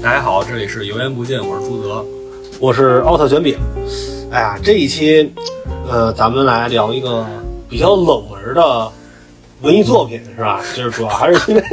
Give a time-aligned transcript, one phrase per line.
[0.00, 2.04] 大家好，这里是油盐不进，我是朱泽。
[2.60, 3.58] 我是奥特卷饼。
[4.30, 5.32] 哎呀，这一期，
[5.90, 7.26] 呃，咱们来聊一个
[7.68, 8.92] 比较冷门的
[9.62, 10.62] 文艺作品，是吧？
[10.76, 11.64] 就是主要还是因为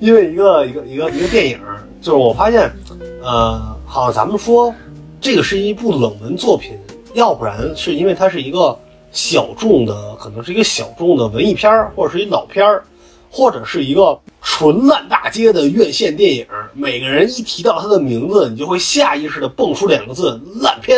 [0.00, 1.60] 因为一个一个一个一个电影，
[2.00, 2.70] 就是我发现，
[3.22, 4.74] 呃，好像咱们说
[5.20, 6.78] 这个是一部冷门作品，
[7.12, 8.78] 要不然是因为它是一个
[9.12, 12.82] 小众的，可能是一个小众的文艺片儿，或者是一老片儿，
[13.30, 16.46] 或者是一个纯烂大大街的院线电影。
[16.72, 20.96] 每个人一提到他的名字，你就会下意识的蹦出两个字：烂片。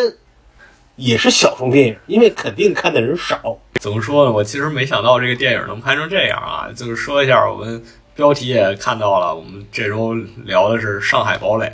[0.97, 3.57] 也是小众电影，因为肯定看的人少。
[3.81, 4.33] 怎么说呢？
[4.33, 6.69] 我其实没想到这个电影能拍成这样啊！
[6.77, 7.83] 就是说一下，我们
[8.15, 10.15] 标题也看到了，我们这周
[10.45, 11.73] 聊的是《上海堡垒》，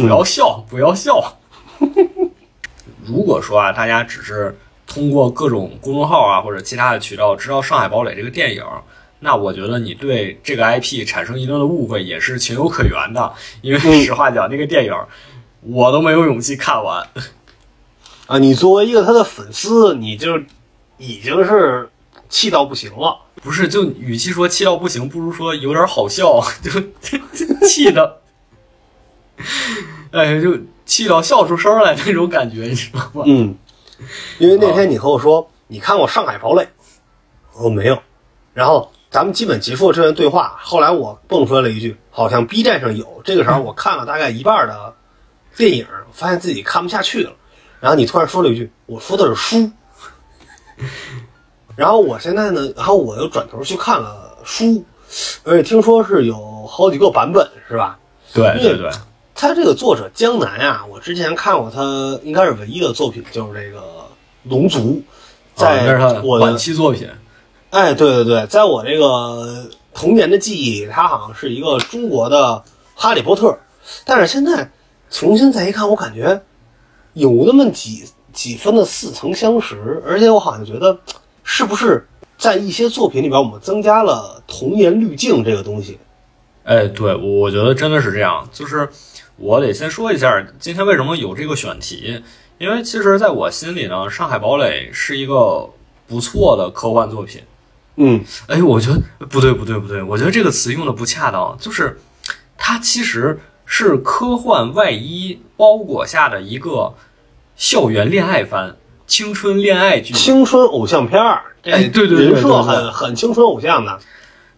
[0.00, 1.36] 不要笑，不要笑。
[3.04, 8.62] 如果说啊，大家只是通过各种公众号啊或者其他的渠道知道《上海堡垒》这个电影，
[9.20, 13.32] 那我觉得你对这个 IP 产生一定的误会也是情有可原的。
[13.62, 14.94] 因为实话讲，那个电影
[15.60, 17.06] 我都没有勇气看完。
[18.26, 20.38] 啊，你作为一个他的粉丝，你就
[20.98, 21.88] 已经是
[22.28, 23.18] 气到不行了。
[23.42, 26.70] 不是，就与其说气到不行，不如说有点好笑， 就
[27.66, 28.20] 气的，
[30.12, 33.24] 哎，就气到笑出声来那种感觉，你知道吗？
[33.26, 33.54] 嗯，
[34.38, 36.62] 因为那天你和我说你看过《上海堡垒》，
[37.54, 37.98] 我说没有，
[38.52, 40.56] 然后咱们基本结束了这段对话。
[40.60, 43.20] 后来我蹦出来了一句，好像 B 站上有。
[43.24, 44.94] 这个时候我看了大概一半的
[45.56, 47.32] 电影，发现自己看不下去了。
[47.80, 49.70] 然后你突然说了一句：“我说的是书。
[51.76, 54.84] ”然后我现在呢，然后我又转头去看了书，
[55.44, 57.98] 而且听说是有好几个版本，是吧？
[58.32, 58.90] 对对对。
[59.34, 63.80] 他这个作者江南啊，我之前看过他应该是唯一的作品，就是这个
[64.44, 64.80] 《龙族》，
[65.54, 67.08] 在我的晚期作品。
[67.70, 72.36] 哎，对对对，在我这个童年的记忆里，他好像是一个中国的
[72.94, 73.48] 《哈利波特》，
[74.04, 74.70] 但是现在
[75.08, 76.40] 重新再一看，我感觉。
[77.14, 80.96] 有那么几几分的似曾相识，而且我好像觉得，
[81.42, 82.06] 是不是
[82.38, 85.98] 在一些作品里边，我们增加了童年滤镜这个东西？
[86.62, 88.48] 哎，对，我觉得真的是这样。
[88.52, 88.88] 就是
[89.36, 92.22] 我得先说一下，今天为什么有这个选题？
[92.58, 95.68] 因为其实在我心里呢，《上海堡垒》是一个
[96.06, 97.42] 不错的科幻作品。
[98.00, 101.56] 嗯，哎，我觉得不对，不对，不对，我觉得这个词用的不恰当。
[101.60, 102.00] 就是
[102.56, 103.38] 它其实。
[103.72, 106.92] 是科幻外衣包裹下的一个
[107.54, 111.42] 校园恋爱番、青春恋爱剧、青春偶像片儿。
[111.62, 114.00] 哎，对对对，人设很很青春偶像的。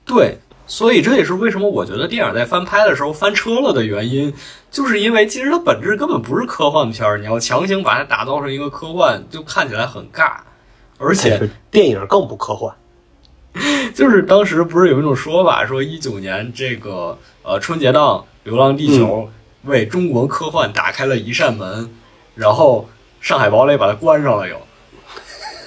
[0.06, 4.32] 对，所以这也是为什么我觉得电影在翻拍的时候翻车了的原因，
[4.70, 10.36] 就是因为其实它本质根本不是科幻片儿，你要强行把它打造成一个科幻，就看起来很尬。
[10.96, 12.74] 而且电影更不科幻。
[13.94, 18.24] 就是当时不是有一种说法，说一九年这个呃春节档。
[18.50, 19.28] 《流浪地球》
[19.70, 21.88] 为中国科幻打开了一扇门，
[22.34, 22.88] 然后
[23.24, 24.48] 《上海堡垒》把它关上了。
[24.48, 24.56] 又，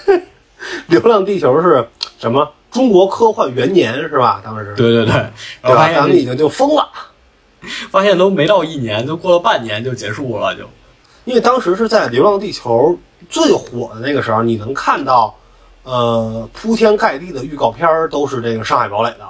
[0.88, 1.88] 《流浪地球》是
[2.20, 2.52] 什么？
[2.70, 4.42] 中国科幻元年是吧？
[4.44, 5.14] 当时对对对，
[5.62, 6.86] 然后咱们已经就疯了，
[7.90, 10.66] 发现都没到一年，就过了半年就结束了，就
[11.24, 15.34] 因为当时是在《流浪地球》最火的那个时候，你能看到，
[15.86, 19.26] 呃，铺天盖地的预告片都是这个《上海堡垒》的。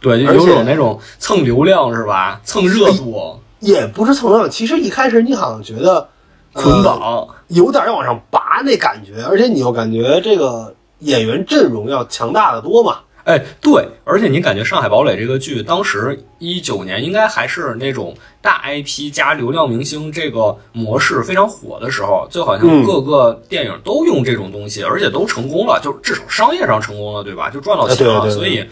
[0.00, 2.40] 对，就有种那种蹭流量是吧？
[2.44, 4.50] 蹭热度也不是蹭流量。
[4.50, 6.08] 其实一开始你好像觉得
[6.52, 12.98] 捆绑有点要往上拔那感觉，而且你又感觉这个演员阵容要强大的多嘛。
[13.24, 27.48] 哎，对，而且你感觉《上海堡垒》这个剧当时一九年应该还是那种大 IP 加流量明星这个模式非常火的时候，就好像各个电影都用这种东西，而且都成功了，就至少商业上成功了，对吧？
[27.50, 28.66] 就赚到钱了，所以。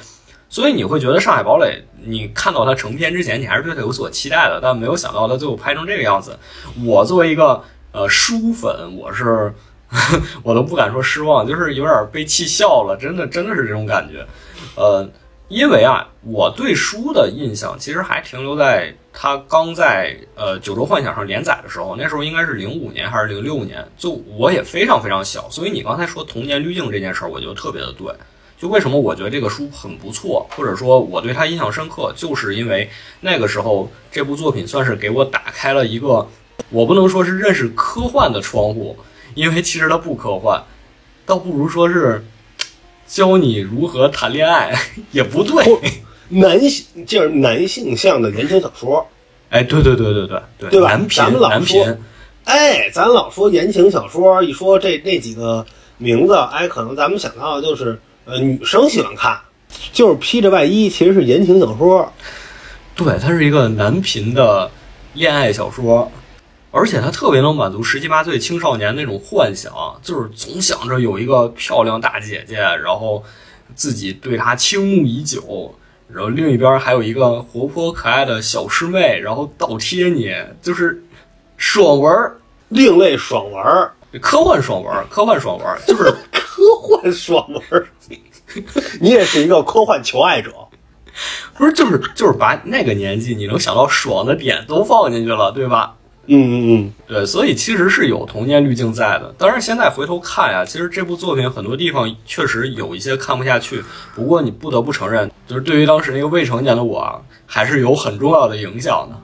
[0.53, 1.67] 所以你会觉得《上海堡垒》，
[2.05, 6.37] 你看到它成片之前，你还是对它有所期待的，但没有想到它最后拍成这个样子。
[6.85, 7.63] 我作为一个
[7.93, 9.55] 呃书粉，我是
[10.43, 14.25] 我都不敢说失望，就是有点被气笑了，真的真的是这种感觉。
[14.77, 15.09] 呃，
[15.49, 25.49] 因为啊，我对书的印象其实还停留在它刚在呃《九州幻想》上连载的时候，那时候应该是零五年还是零六年，就我也非常非常小。
[25.51, 28.13] 所以你刚才说童年滤镜这件事儿，我觉得特别的对。
[28.57, 32.89] 就为什么我觉得这个书很不错，或者说我对它印象深刻，就是因为
[33.21, 36.29] 那个时候这部作品算是给我打开了一个，
[36.69, 38.95] 我不能说是认识科幻的窗户，
[39.41, 40.63] 因为其实它不科幻，
[41.25, 42.23] 倒不如说是
[43.07, 44.79] 教你如何谈恋爱，
[45.13, 45.65] 也不对，
[46.29, 49.09] 男性就是男性向的言情小说，
[49.49, 50.89] 哎，对对对对对对，对吧？
[50.91, 51.99] 男频男频，
[52.45, 55.65] 哎，咱老说言情小说，一说这那几个
[55.97, 57.99] 名字，哎，可能咱们想到的就是。
[58.27, 59.41] 呃，女生喜欢看，
[59.93, 62.13] 就是披着外衣，其实是言情小说。
[62.95, 64.71] 对，它是一个男频的
[65.15, 66.09] 恋爱小说，
[66.73, 69.73] 而且它特别能满足十七八岁青少年那种幻想，
[70.03, 73.25] 就是总想着有一个漂亮大姐姐，然后
[73.75, 75.75] 自己对她倾慕已久，
[76.09, 80.33] 然后另一边还有一个活泼可爱的小师妹，然后倒贴你，
[80.63, 81.03] 就是
[81.57, 82.37] 爽文儿，
[82.69, 87.87] 另类爽文儿，科幻爽文儿，科幻爽文儿，就是 科幻爽文儿。
[89.01, 90.53] 你也是一个科幻求爱者，
[91.57, 95.97] 不是就是就是把那个年纪你能想到爽的点都放进去了，对吧？
[96.33, 99.35] 嗯嗯嗯，对，所以其实是有童年滤镜在的。
[99.37, 103.83] 当然，现在回头看呀，其实这部作品很多地方确实有一些看不下去。
[104.15, 109.21] 不过你不得不承认，就是对于当时那个未成年的我啊，还是有很重要的影响的。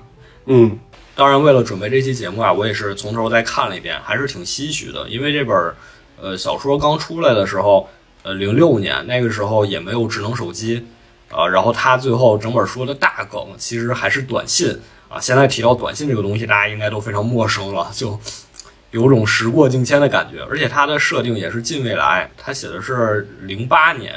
[0.46, 0.76] 嗯，
[1.14, 5.08] 当然，为了准备这期节目啊，我也是从头再看了一遍，还是挺唏嘘的。
[5.08, 5.72] 因为这本
[6.20, 7.88] 呃小说刚出来的时候，
[8.24, 10.84] 呃，零六年那个时候也没有智能手机，
[11.30, 14.76] 啊，然后它最后整本书的大梗其实还是短信
[15.08, 15.20] 啊。
[15.20, 18.18] 现在提到短信这个东西，大家应该都非常陌生了，就
[18.90, 20.42] 有种时过境迁的感觉。
[20.50, 24.14] 而且它的设定也是近未来，它写的是零八年，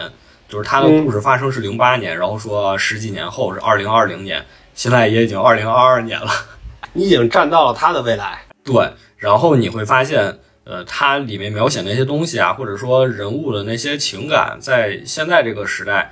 [0.47, 6.31] 就是它的故事发生是零八年，然后说十几年后是二零二零年，现在也已经二零二二年了。
[6.93, 8.39] 你已经站到了他的未来。
[8.63, 16.11] 对，然后你会发现，呃，它里面描写那些东西啊，或者说人物的那些情感，在现在这个时代，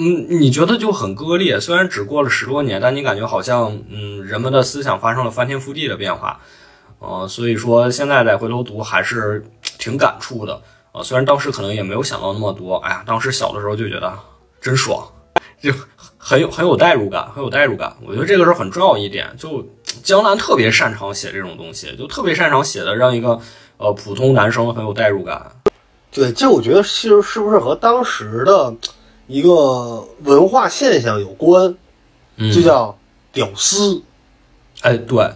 [0.00, 1.58] 嗯，你觉得就很割裂。
[1.58, 6.40] 虽然只过了十多年，但你感觉好像，嗯，人们的思想发生了翻天覆地的变化。
[7.00, 9.44] 呃，所以说现在再回头读还是
[9.76, 10.62] 挺感触的。
[10.92, 14.16] 呃，虽然当时可能也没有想到那么多，哎呀，当时小的时候就觉得
[14.60, 15.04] 真爽，
[15.60, 15.72] 就
[16.16, 17.96] 很有很有代入感，很有代入感。
[18.06, 19.68] 我觉得这个是很重要一点，就
[20.04, 23.40] 江南特别擅长写这种东西，就特别擅长写的让一个
[23.78, 25.50] 呃普通男生很有代入感。
[26.12, 28.72] 对，这我觉得其实是不是和当时的
[29.28, 31.76] 一个文化现象有关，
[32.36, 32.98] 嗯就叫
[33.32, 34.02] 屌丝。
[34.80, 35.30] 哎，对，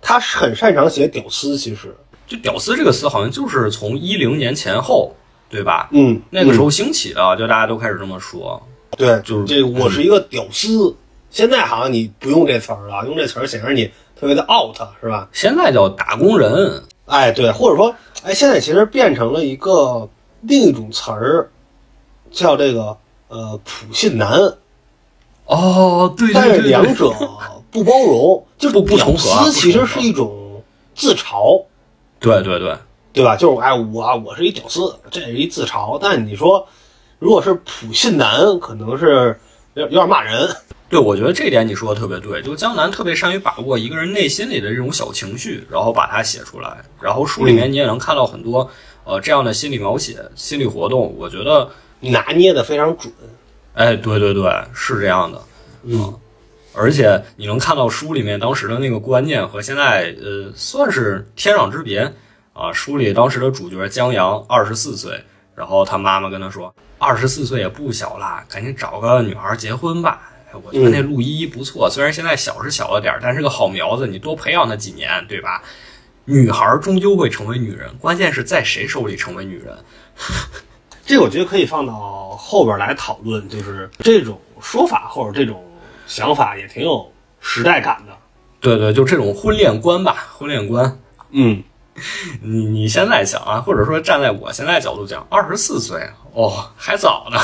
[0.00, 1.94] 他是很擅长写屌丝，其实，
[2.26, 5.14] 就“屌丝”这个词好像就是从一零年前后，
[5.50, 5.88] 对吧？
[5.92, 8.60] 嗯，那个时候兴起的，就大家都开始这么说。
[8.96, 10.96] 对，就是这我是一个屌丝。
[11.30, 15.28] 现在好像你不用这词儿了，用这词儿显示你特别的 out，是吧？
[15.32, 17.92] 现在叫打工人，哎，对，或者说，
[18.22, 20.08] 哎，现在其实变成了一个
[20.42, 21.50] 另一种词儿，
[22.30, 22.96] 叫这个
[23.34, 24.38] 呃普信男，
[25.46, 27.12] 哦，对但对对，是两者
[27.72, 30.62] 不包容，就是不不重合其实是一种
[30.94, 31.64] 自嘲，
[32.20, 32.76] 对对对，
[33.12, 33.34] 对吧？
[33.34, 35.98] 就是哎，我我是一屌丝，这是一自嘲。
[36.00, 36.64] 但你说，
[37.18, 39.36] 如果是普信男，可能是
[39.74, 40.48] 有有点骂人。
[40.88, 46.76] 对，我觉得这点你说的特别对，就江南特别善于把握一个人内心里的这种小情绪，然后把它写出来。
[47.00, 48.70] 然后书里面你也能看到很多、
[49.02, 51.12] 呃这样的心理描写、心理活动。
[51.18, 51.68] 我觉得，
[52.10, 53.12] 拿捏的非常准。
[53.74, 55.40] 哎，对对对，是这样的。
[55.84, 56.14] 嗯，
[56.72, 62.12] 而且你能看到书里面当时的那个观念和现在呃算是天壤之别
[62.52, 62.72] 啊。
[62.72, 65.22] 书里当时的主角江阳二十四岁，
[65.54, 70.30] 然后他妈妈跟他说，二十四岁也不小啦，赶紧找个女孩结婚吧。
[70.50, 75.60] 哎我觉得那陆依依不错，虽然现在小是小了点儿，但是个好苗子，你多培养她几年，对吧？
[76.26, 79.76] 女孩终究会成为女人，关键是在谁手里成为女人。
[81.06, 85.62] 这个我觉得可以放到后边来讨论，就是这种说法或者这种
[86.06, 87.10] 想法也挺有
[87.40, 88.12] 时代感的。
[88.60, 90.98] 对对，就这种婚恋观吧，婚恋观。
[91.30, 91.62] 嗯，
[92.40, 96.00] 你你现在想啊，或者说站在我现在角度讲，二十四岁
[96.32, 97.38] 哦，还早呢。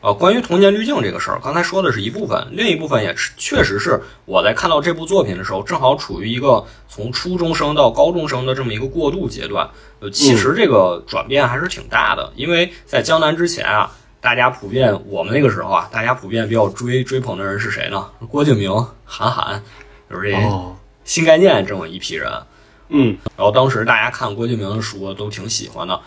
[0.00, 9.68] 啊，关于童年滤镜这个事儿，刚才说的是一部分，另一部分也是确实是我在看到这部作品的时候，正好处于一个从初中生到高中生的这么一个过渡阶段。
[10.02, 13.88] 呃，其实这个转变还是挺大的，因为在江南之前啊，
[14.20, 18.04] 大家普遍我们那个时候啊，大家普遍比较追追捧的人是谁呢？
[18.28, 18.70] 郭敬明、
[19.04, 19.62] 韩寒，
[20.10, 22.30] 就是这哦，新概念这么一批人。
[22.94, 25.98] 嗯然后当时大家看郭敬明的书都挺喜欢的。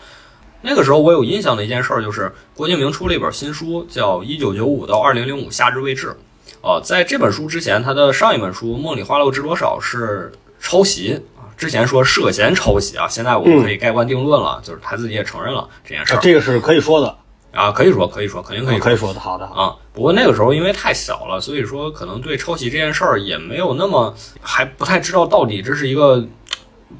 [0.62, 6.08] 那个时候我有印象的一件事儿就是郭敬明出了一本新书，叫《一九九五到二零零五夏至未至》。
[6.62, 11.35] 呃，在这本书之前，他的上一本书《梦里花落知多少》是抄袭啊。
[11.56, 17.16] 之前说涉嫌抄袭啊，现在我们可以盖棺定论了，就是他自己也承认了这件事儿啊这个是可以说的，
[17.52, 19.20] 啊，可以说可以说肯定可以说可以说的。
[19.20, 19.74] 好的，啊。
[19.92, 26.26] 不过那个时候因为太小了，所以说可能对抄袭这件事儿也没有那么还不太知道到底这是一个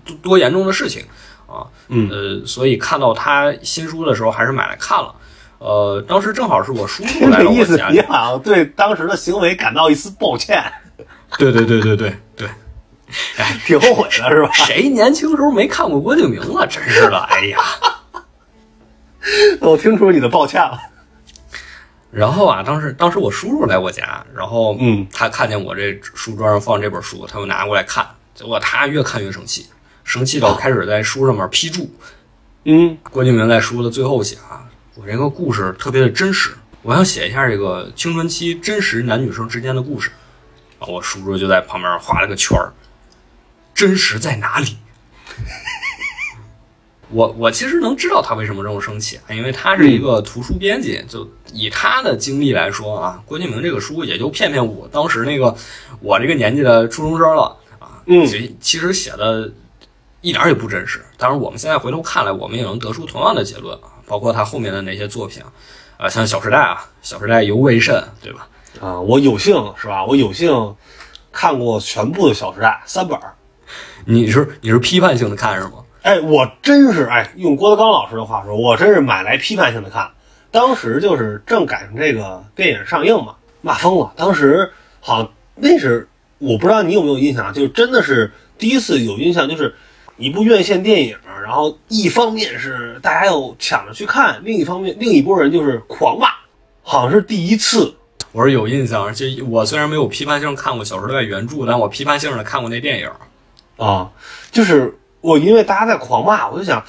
[0.05, 1.05] 多多严重的事情
[1.47, 1.69] 啊。
[1.89, 5.15] 嗯呃，所以看到他新书的时候，还是买来看了。
[5.59, 10.63] 呃，当时正好是我叔叔来了我家里，你好像对当时的行为感到一丝抱歉，
[11.39, 12.49] 对对对对对对，
[13.67, 14.51] 挺后悔的是吧？
[14.53, 16.67] 谁年轻时候没看过郭敬明啊？
[16.67, 17.59] 真是的，哎呀。
[19.61, 20.79] 我听出你的抱歉了。
[22.13, 29.67] 然后啊，当时当时我叔叔来我家，然后嗯他看见我这书桌上放这本书，他就拿过来看，结果他越看越生气，
[30.05, 31.91] 生气到开始在书上面批注。
[32.65, 40.11] 嗯郭敬明在书的最后写啊，我这个故事特别的真实，我想写一下这个青春期真实男女生之间的故事。
[40.79, 42.73] 啊，我叔叔就在旁边画了个圈儿，
[43.77, 44.79] 真实在哪里？
[47.11, 55.55] 我我其实能知道他为什么这么生气，啊因为他是一个图书编辑，就以他的经历来说啊，郭敬明这个书也就骗骗我当时那个
[56.01, 59.53] 我这个年纪的初中生了啊，嗯其其实写的
[60.21, 61.05] 一点儿也不真实。
[61.17, 65.53] 当然，我们现在回头看来，我们也能得出同样的结论啊，包括他后面的那些作品啊，
[65.99, 68.49] 啊，像《小时代》啊，《小时代》尤为甚，对吧？
[68.81, 70.05] 啊，我有幸是吧？
[70.05, 70.75] 我有幸
[71.31, 73.36] 看过全部的《小时代》三本儿。
[74.09, 75.85] 你是你是批判性的看是吗？
[76.03, 80.09] 哎，我真是哎，用郭德纲老师的话说，我真是买来批判性的看。
[80.53, 84.13] 当时就是正赶上这个电影上映嘛，骂疯了。
[84.17, 84.71] 当时
[85.01, 86.09] 好像那是
[86.39, 89.75] 我不知道你有没有印象，就是真的是第一次有印象，就是
[90.17, 96.29] 一部院线电影，然后一方面是大家又抢着去看，另一方面另一拨人就是狂骂，
[96.83, 97.93] 好像是第一次。
[98.31, 103.11] 我是有印象，就我虽然没有批判性看过《小时代》原著，但我批判性的看过那电影。
[103.77, 104.11] 啊，
[104.51, 106.83] 就是我因为大家在狂骂，我就想，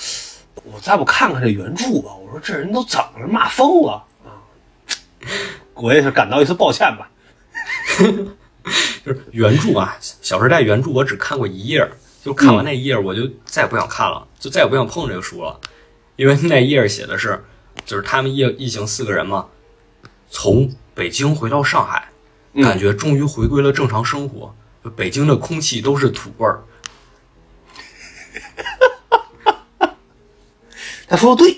[0.64, 2.16] 我再不看看这原著吧。
[2.16, 4.40] 我说这人都怎么了，骂疯了啊！
[5.74, 7.10] 我也是感到一丝抱歉吧。
[9.06, 11.90] 就是原著啊，《小时代》原著我只看过一页，
[12.22, 15.60] 就看完那一页我就再也不想看了，就再也不想碰这个书了，
[16.16, 17.44] 因为那一页写的是，
[17.86, 19.48] 就是他们一一行四个人嘛，
[20.30, 22.10] 从北京回到上海，
[22.62, 24.54] 感觉终于回归了正常生活，
[24.96, 26.62] 北京的空气都是土味儿。
[31.08, 31.58] 他说的对，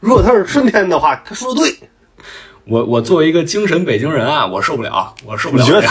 [0.00, 1.76] 如果他是春天的话，他说的对。
[2.64, 5.88] 我我作为一个精神北京人啊，我受不了，我受不了你觉得。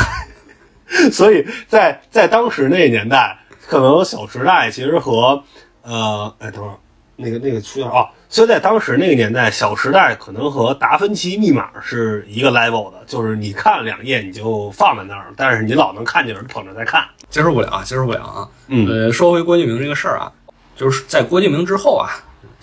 [1.10, 5.42] 所以在在当时那个年代，可能《小时代》其实和
[5.84, 6.76] 呃，哎，等会儿
[7.16, 17.04] 那个那个出现啊，所以在当时那个年代，《小时代》可能和《达芬奇密码》是一个 level 的，就是你看两页你就放在那儿，但是你老能看见人捧着在看。
[17.30, 18.50] 接受不了啊，接受不了啊。
[18.68, 20.32] 嗯呃，说回郭敬明这个事儿啊，
[20.76, 22.12] 就是在郭敬明之后啊，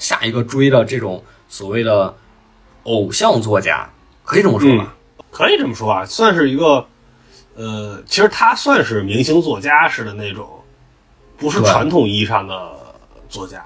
[0.02, 2.12] 下一个追的这种所谓的
[2.82, 3.88] 偶像作家，
[4.24, 4.94] 可以这么说吧？
[5.30, 6.84] 可以这么说啊，算是一个，
[7.54, 10.48] 呃，其实他算是明星作家式的那种，
[11.38, 12.72] 不是传统意义上的
[13.28, 13.64] 作家。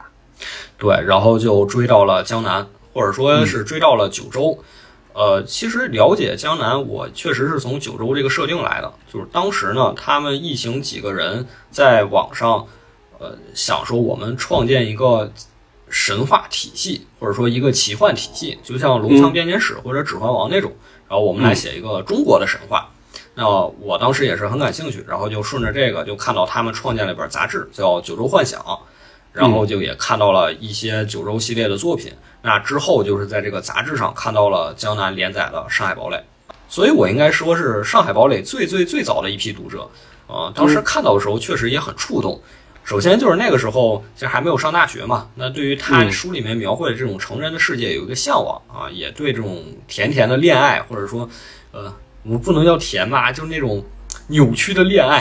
[0.76, 4.62] 对，然后就追到了江南，或者说是追到了九州。
[5.14, 8.92] 呃，其实了解江南，我确实是从九州这个设定来的。
[9.10, 12.66] 就是当时呢，他们一行几个人在网上，
[13.18, 15.32] 呃，想说我们创建一个
[15.88, 20.72] 神话体系，或者说一个奇幻体系，就像《龙藏编年史》或者《指环王》那种。
[21.08, 22.88] 然后我们来写一个中国的神话。
[23.34, 23.46] 那
[23.80, 28.60] 我当时也是很感兴趣，然后就顺着这个就看到他们创建了一本杂志，叫《九州幻想》。
[29.32, 32.10] 然后就也看到了一些九州系列的作品。
[32.40, 36.16] 那之后就是在这个杂志上看到了江南连载的《上海堡垒》，
[36.70, 39.86] 所以我应该说是《上海堡垒》最最最早的一批读者。
[40.26, 42.40] 啊、当时看到的时候确实也很触动。
[42.86, 51.28] 首先就是那个时候其实还没有上大学嘛，那对于他嗯书里面描绘的这种成人的世界有一个向往啊，也对这种甜甜的恋爱，或者说，
[51.72, 53.84] 呃，我们不能叫甜吧，就是那种
[54.28, 55.20] 扭曲的恋爱，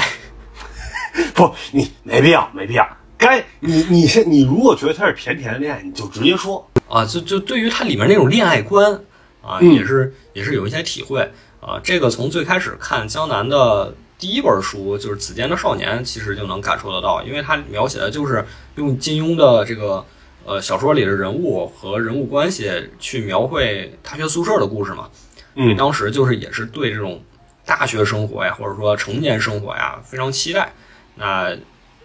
[1.33, 2.87] 不，你没必要，没必要。
[3.17, 6.69] 该你你先，你如果觉得它是甜甜的恋爱，你就直接说。
[6.87, 8.93] 啊，就就对于它里面那种恋爱观
[9.41, 11.19] 啊，嗯也是也是有一些体会
[11.59, 11.79] 啊。
[11.83, 18.45] 这个从最开始看江南的第一本书就是《子间的少年》，其实就能感受得到，因为它描写的就是
[18.75, 20.03] 用金庸的这个
[20.45, 25.09] 呃小说里的人物和人物关系去描绘大学宿舍的故事嘛。
[25.55, 27.21] 嗯当时就是也是对这种
[27.65, 30.73] 大学生活呀，或者说成年生活呀非常期待，
[31.15, 31.55] 那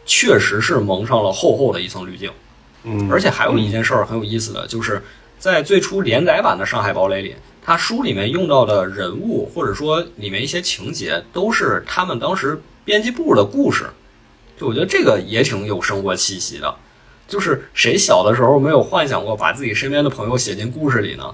[0.07, 2.31] 确实是蒙上了厚厚的一层滤镜。
[2.83, 5.03] 嗯，而且还有一件事儿很有意思的，就是
[5.39, 13.87] 在最初连载版的《上海堡垒》里，它书里面用到的人物或者说里面一些情节，都是他们当时编辑部的故事。
[14.59, 16.75] 就我觉得这个也挺有生活气息的。
[17.29, 21.33] 就是谁小的时候没有幻想过把自己身边的朋友写进故事里呢？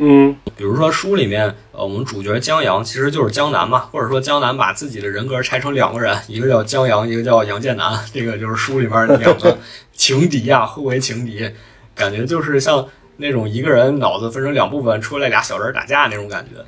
[0.00, 9.58] 嗯比如说书里面，呃，我们主角江阳其实就是江南嘛，或者说江南把自己的人格拆成两个人，一个叫江阳，一个叫杨建南，这个就是书里面两个
[9.92, 11.50] 情敌呀、互为情敌，
[11.94, 12.86] 感觉就是像
[13.18, 16.64] 那种一个人脑子分成两部分，出来俩小人打架那种感觉。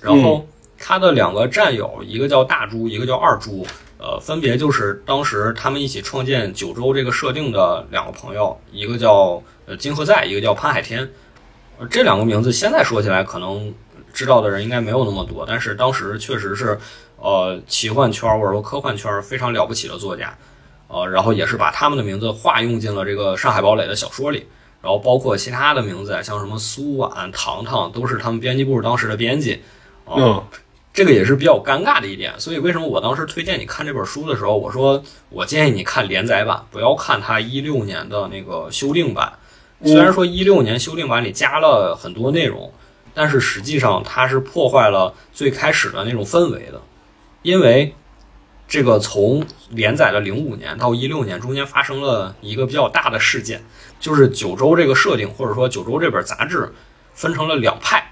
[0.00, 0.44] 然后
[0.76, 3.64] 他的两个战友，一个叫大猪，一个叫二猪，
[3.98, 11.08] 呃，分别就是当时他们一起创建九州这个设定的两个朋友，一个叫呃金河在，一个叫潘海天。
[11.78, 13.72] 呃这两个名字现在说起来可能
[14.12, 16.78] 知道的人应该没有那么多，但是当时确实是
[17.16, 20.36] 呃奇幻圈或者说科幻圈非常了不起的作家，
[20.88, 24.46] 呃，然后也是把他们的名字化用进了这个上海堡垒的小说里，
[24.82, 29.62] 然后包括其他的名字，像什么苏婉、糖糖，都是他们编辑部当时的编辑，
[30.04, 30.44] 啊、嗯
[30.92, 39.32] 这个也是比较尴尬的一点，所以为什么我当时推荐你看这本书的时候，我说我建议你看连载版，不要看它一六年的那个修订版。
[39.84, 42.72] 虽然说一六年修订版里加了很多内容，
[43.14, 46.82] 但是实际上它是破坏了最开始的那种氛围的，
[47.42, 47.94] 因为
[48.66, 53.62] 这个从连载的零五年到一六年中间发生了一个比较大的事件，
[54.00, 56.72] 就是九州这个设定或者说九州这本杂志
[57.14, 58.10] 分成了两派。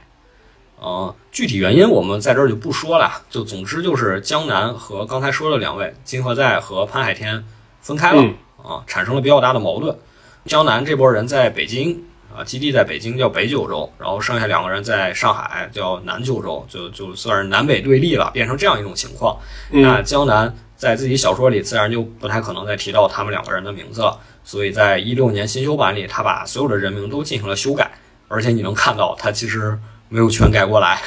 [0.80, 7.44] 呃，具体原因我们在这儿就不说了，就总之就是江南和刚才说的两位金河在和潘海天
[7.80, 9.98] 分开了、嗯啊，产生了比较大的矛盾。
[10.44, 19.36] 江南这波人在北京啊，基地在北京叫北九州，然后剩下两个人在上海叫南九州，就就算是南北对立了，变成这样一种情况。
[19.70, 24.16] 那嗯江南在自己小说里自然就不太可能再提到他们两个人的名字了，
[24.48, 27.90] 所以在一六年新修版里，他把所有的人名都进行了修改，
[28.28, 29.78] 而且你能看到他其实
[30.08, 30.98] 没有全改过来，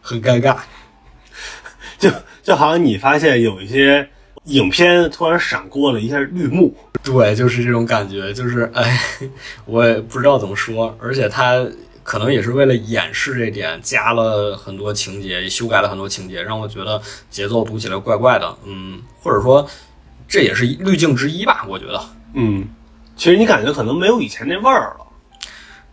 [0.00, 0.56] 很尴尬。
[1.98, 2.08] 就
[2.40, 4.08] 就好像你发现有一些
[4.44, 6.72] 影片突然闪过了一下绿幕，
[7.02, 8.96] 对，就是这种感觉，就是哎，
[9.64, 11.66] 我也不知道怎么说，而且他
[12.04, 19.68] 可能也是为了掩饰这点，加了很多情节，修改了很多情节，让我觉得节奏读起来怪怪的，嗯，或者说
[20.28, 22.00] 这也是滤镜之一吧，我觉得。
[22.36, 22.66] 嗯，
[23.16, 25.06] 其实你感觉可能没有以前那味儿了。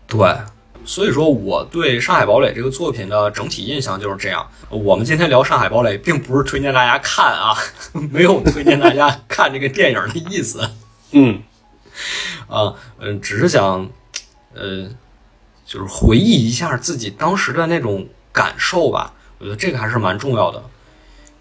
[0.08, 0.36] 对，
[0.84, 4.46] 所以说我对《上海堡垒》这个作品的整体印象就是这样。
[4.70, 7.56] 我们今天聊《上海堡垒》，并不是推荐大家看啊，
[8.12, 10.70] 没有推荐大家看这个电影的意思。
[11.12, 11.42] 嗯
[12.48, 13.90] 啊，嗯，只是想，
[14.54, 14.90] 呃，
[15.66, 19.14] 就是回忆一下自己当时的那种感受吧。
[19.38, 20.64] 我觉得这个还是蛮重要的，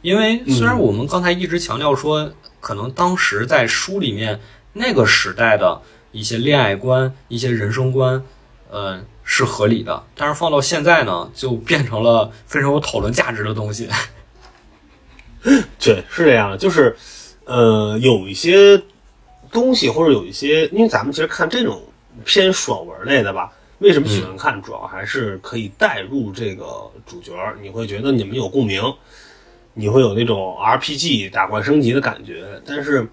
[0.02, 4.40] 因为虽然我们刚才一直强调说，可能当时在书里面
[4.73, 5.80] 那个时代的
[6.13, 8.23] 一些恋爱观、一些人生观，
[8.71, 13.89] 呃，是合理的，但是放到现在呢，就变成了非常有讨论价值的东西。
[15.78, 16.95] 对，是这样的，就是，
[17.45, 18.80] 呃，有一些
[19.50, 21.83] 东西或者有一些，因为咱们其实看这种
[22.25, 24.61] 偏爽文类的吧，为什么喜欢看？
[24.61, 28.83] 主要还是可以带入这个主角，你会觉得你们有共鸣，
[29.73, 32.45] 你会有那种 RPG 打怪升级的感觉。
[32.67, 33.09] 但是，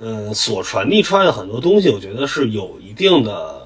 [0.00, 3.60] 呃，所传递出来的很多东西，我觉得是有一定的。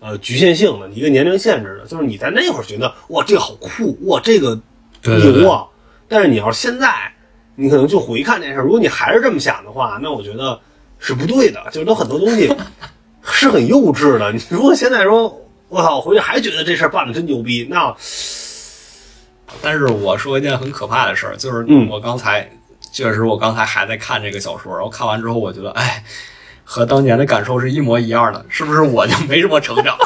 [0.00, 4.56] 呃，局限性的一个年龄限制的，就是你在那会儿觉得哇这个好酷，哇这个
[5.02, 5.66] 牛啊，
[6.06, 7.12] 但是你要是现在，
[7.56, 10.60] 你可能就回看这事儿，如果你还是这么想的话，那我觉得
[11.00, 12.48] 是不对的，就是有很多东西
[13.26, 14.32] 是很幼稚的。
[14.32, 17.92] 你如果现在说，我操，我回去还觉得这事儿办的真牛逼，那
[19.60, 22.48] 但是我说一件很可怕的事儿，就是嗯我刚才、
[22.98, 26.02] 确实我刚才还在看这个小说，然后看完之后，我觉得哎，
[26.64, 29.96] 和当年的感受是一模一样的，是不是我就没什么成长？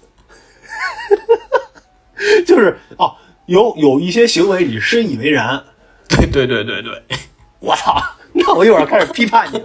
[2.46, 3.16] 就是哦，
[3.46, 5.64] 有有一些行为你深以为然，
[6.06, 7.02] 对对对对对，
[7.60, 7.98] 我操，
[8.34, 9.64] 那我一会儿开始批判你了。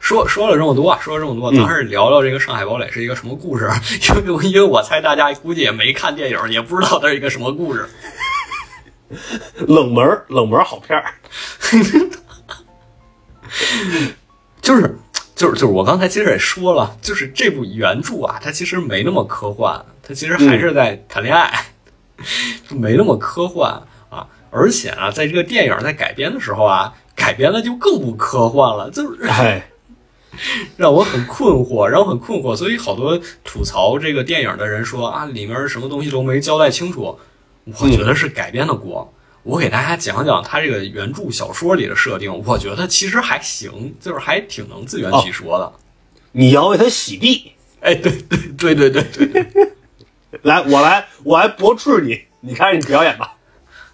[0.00, 3.70] 说说了这么多啊，说了这么多，咱还是聊聊这个《上海堡垒》是一个什么故事，
[4.08, 7.86] 因为因为我猜大家估计也没看电影，也不知道它是一个什么故事。
[9.68, 11.14] 冷门儿冷门儿好片儿，
[14.62, 14.96] 就是
[15.34, 21.66] 就是就是我刚才其实也说了，就是这部原著啊，它其实没那么科幻，它其实还是在谈恋爱，
[22.68, 23.70] 就没那么科幻
[24.10, 24.26] 啊。
[24.50, 29.68] 而且啊，在这个电影在改编的时候啊，改编的就更不科幻了，就是哎，
[30.76, 32.56] 让我很困惑，让我很困惑。
[32.56, 37.18] 所以好多吐槽这个电影的人说啊，里面什么东西都没交代清楚，
[37.64, 39.12] 我觉得是改编的锅。
[39.42, 45.72] 我给大家讲讲他这个原著小说里的设定，我觉得其实还行，就是还挺能自圆其说的。
[46.32, 48.10] 你要为他洗地，哎，对
[48.56, 49.72] 对对对对对，
[50.42, 53.34] 来，我来，我来驳斥你，你开始你表演吧。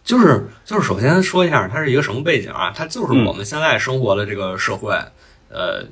[0.05, 2.73] 就是就是，首先说一下它是一个什么背景啊？
[2.75, 4.95] 它就是我们现在生活的这个社会，
[5.49, 5.85] 呃，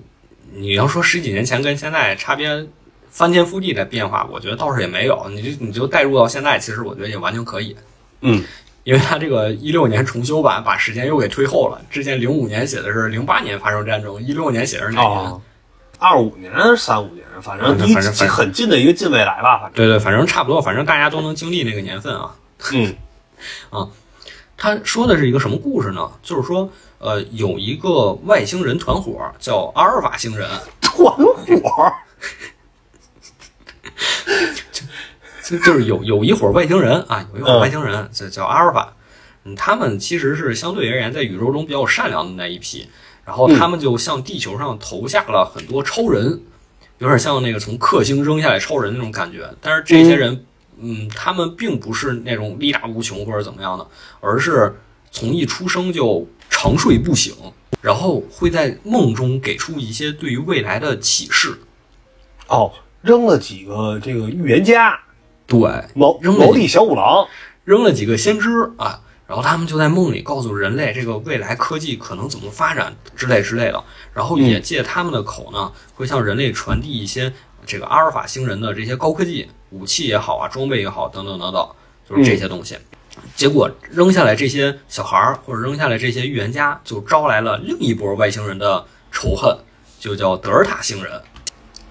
[0.54, 2.66] 你要说十几年前跟现在差别
[3.10, 5.28] 翻天覆地的变化，我觉得倒是也没有。
[5.30, 7.76] 你就你就带入到现在，其实我觉得也完全可以。
[8.20, 8.44] 嗯，
[8.84, 15.18] 因为他这个一六年重修版把时间又给推后了，之前零五年写的是零八年发生战争，一六年写的是哪年？
[15.30, 15.40] 哦，
[15.98, 19.72] 二五年、三五年，反正离反正反正很近的一个近未来吧，反正。
[19.74, 22.34] 对对，反正差不多，反正大家都能经历那个年份啊。
[22.72, 22.94] 嗯
[24.60, 26.10] 他说的是一个什么故事呢？
[26.20, 26.68] 就是说，
[26.98, 30.48] 呃，有一个外星人团伙叫阿尔法星人，
[30.82, 31.94] 团伙儿，
[35.42, 38.94] 就就是有有一伙外星人啊，有一伙外星人叫叫阿尔法，
[39.44, 42.88] 嗯，他们其实是相对而言在宇宙中比较善良的那一批，
[43.24, 46.42] 然后他们就向地球上投下了很多超人，
[46.98, 49.48] 有点像那个从克星扔下来超人那种感觉。
[49.60, 50.44] 但是这些人，
[50.78, 53.86] 嗯，他们并不是那种力大无穷或者怎么样的，
[54.20, 54.74] 而是
[55.10, 57.34] 从一出生就长睡不醒，
[57.80, 61.58] 然后会在梦中给出一些对于未来的启示。
[62.48, 64.98] 哦，扔了几个这个预言家，
[65.46, 65.58] 对，
[65.94, 67.26] 毛扔了毛利小五郎，
[67.64, 77.32] 扔了几个先知啊，然后他们就在梦里告诉人类这个未来科技可能怎么发展之类之类的，然后也借他们的口呢，会向人类传递一些
[77.64, 81.68] 这个阿尔法星人的这些高科技武器也好啊，装备也好等等等等，
[82.08, 82.76] 就是这些东西。
[83.34, 89.56] 结果扔下来这些小孩儿，或者扔下来这些预言家，就招来了另一波外星人的仇恨，
[89.98, 91.20] 就叫德尔塔星人。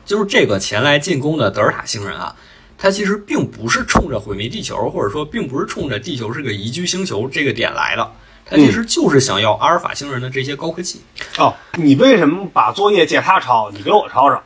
[0.08, 2.34] 就是这个前来进攻的德尔塔星人啊，
[2.78, 8.12] 他其实并不是冲着毁灭地球，或者说并不是冲着地球是个宜居星球这个点来的，
[8.46, 11.02] 他其实就是想要阿尔法星人的这些高科技。
[11.38, 14.42] 哦，你为什么把作业借他抄，你给我抄抄？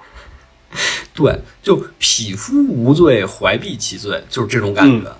[1.14, 5.16] 对，就匹夫无罪，怀璧其罪，就是这种感觉。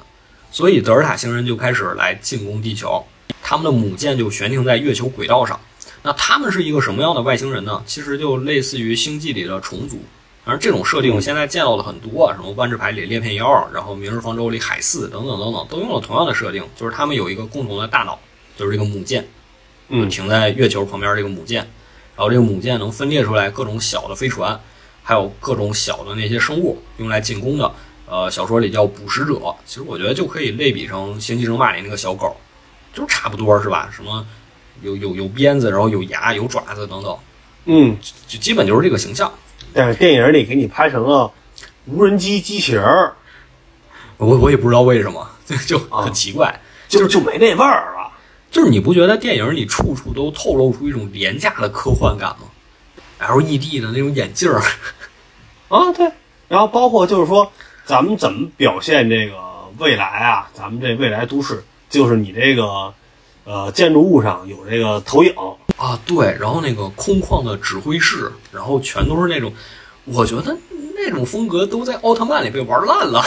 [0.52, 3.06] 所以德尔塔星人就开始来进攻地球，
[3.44, 5.60] 他们的母舰就悬停在月球轨道上。
[6.02, 7.84] 那他们是一个什么样的外星人呢？
[7.86, 10.02] 其实就类似于星际里的虫族。
[10.44, 18.18] 而这种设定现在见到的很多啊，什么万智牌里裂片妖，然后明日方舟里海四等等等等，都用了同样的设定，就是他们有一个共同的大脑，
[18.58, 19.28] 就是这个母舰，
[19.90, 21.60] 嗯停在月球旁边这个母舰，
[22.16, 24.60] 然后这个母舰能分裂出来各种小的飞船，
[25.04, 27.72] 还有各种小的那些生物用来进攻的。
[28.08, 32.36] 呃，小说里叫捕食者，其实我觉得就可以类比成《星际争霸》里那个小狗，
[32.94, 33.90] 就是差不多是吧？
[33.90, 34.26] 什么
[34.82, 37.18] 有有有鞭子，然后有牙，有爪子等等，
[37.66, 37.96] 嗯，
[38.28, 39.32] 就基本就是这个形象。
[39.74, 41.32] 但是电影里给你拍成了
[41.86, 43.14] 无人机机器人儿，
[44.18, 45.28] 我我也不知道为什么，
[45.68, 46.60] 就啊很奇怪。
[46.88, 48.12] 就就没那味儿了。
[48.52, 52.48] 就是你不觉得电影里处处都透露出一种廉价的科幻感吗
[53.20, 54.62] ？LED 的那种眼镜儿，
[55.70, 56.12] 啊，对。
[56.50, 57.50] 然后包括就是说，
[57.86, 59.38] 咱们怎么表现这个
[59.78, 60.50] 未来啊？
[60.54, 62.94] 咱们这未来都市，就是你这个
[63.44, 65.34] 呃建筑物上有这个投影，
[65.78, 69.52] 啊，对，然后那个空旷的指挥室，然后全都是那种，
[70.06, 70.56] 我觉得
[70.96, 73.24] 那种风格都在奥特曼里被玩烂了。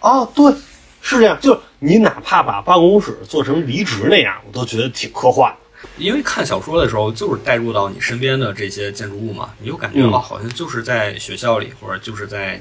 [0.00, 0.52] 啊，对，
[1.00, 1.36] 是这样。
[1.40, 5.88] 就是你哪怕把办公室做成离职那样，我都觉得挺科幻的。
[5.96, 12.60] 因为看小说的时候，就是带入到你身边的这些建筑物嘛，你就感觉嗯啊，好像就是在学校里，或者就是在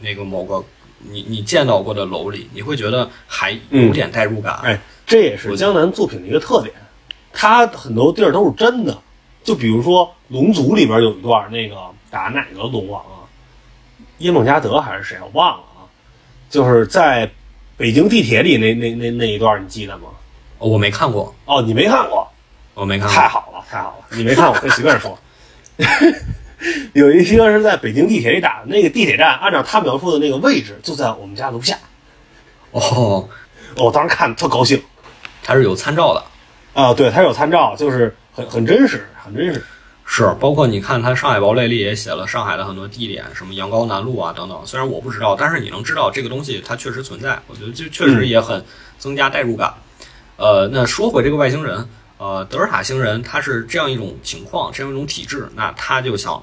[0.00, 0.64] 那个某个
[1.10, 4.54] 你你见到过的楼里，你会觉得还有点代入感。
[4.62, 6.72] 哎，这也是江南作品的一个特点，
[7.32, 8.96] 它很多地儿都是真的。
[9.42, 11.76] 就比如说《龙族》里边有一段，那个
[12.10, 13.24] 打哪个龙王啊？
[14.18, 15.16] 耶梦加德还是谁？
[15.20, 15.88] 我忘了啊。
[16.50, 17.30] 就是在
[17.76, 20.08] 北京地铁里那那那那一段，你记得吗？
[20.58, 22.28] 哦我没看过，哦，你没看过，
[22.74, 23.14] 我没看过。
[23.14, 25.18] 太好了，太好了，你没看过可以随便说。
[26.92, 31.78] 有一些是在北京地铁里打的，那个地铁站按照他描述的那个位置，就在我们家楼下。
[32.72, 33.28] 哦，
[33.76, 34.82] 我当时看特高兴
[35.48, 36.22] 它是有参照的。
[36.74, 36.92] 啊！
[36.92, 39.64] 对，它有参照，就是很很真实，很真实。
[40.04, 44.60] 是，包括你看，它《上海堡垒》里也写了上海的很多地点，什么杨高南路啊等等。
[44.66, 48.62] 虽然我不知道，但是你能知道这个东西它确实存在，我觉得这确实也很
[48.98, 49.72] 增加代入感。
[50.36, 56.40] 呃，那说回这个外星人，呃，德尔塔星人他是这样一种情况，这样一种体质，那他就想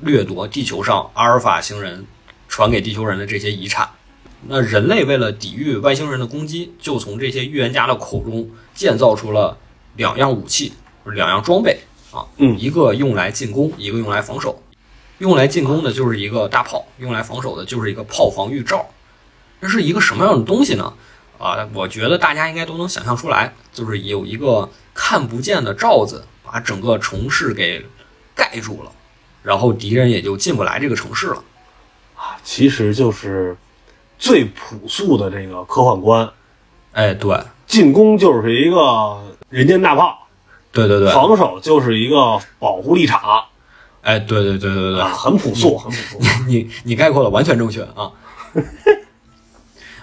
[0.00, 2.06] 掠夺地球上阿尔法星人
[2.48, 3.86] 传给地球人的这些遗产。
[4.48, 9.56] 那人类为了抵御外星人的攻击，就从这些预言家的口中建造出了
[9.96, 10.72] 两样武器，
[11.04, 11.80] 两样装备
[12.12, 14.60] 啊，嗯一个用来进攻，一个用来防守。
[15.18, 18.84] 用来进攻的就是一个大炮，用来防守的就是一个炮防御罩。
[19.60, 20.92] 这是一个什么样的东西呢？
[21.38, 27.86] 啊，我觉得大家应该都能想象出来，就是有一个看不见的罩子，把整个城市给
[28.34, 28.90] 盖住了，
[29.42, 31.42] 然后敌人也就进不来这个城市了。
[32.16, 33.56] 啊其实就是
[34.24, 36.26] 最朴素的这个科幻观，
[36.92, 40.26] 哎，对，进攻就是一个人间大炮，
[40.72, 43.20] 对对对，防守就是一个保护立场。
[44.00, 44.98] 哎，对对对对对。
[44.98, 46.44] 啊，，很朴素，很朴素。
[46.48, 48.10] 你你概括的完全正确啊。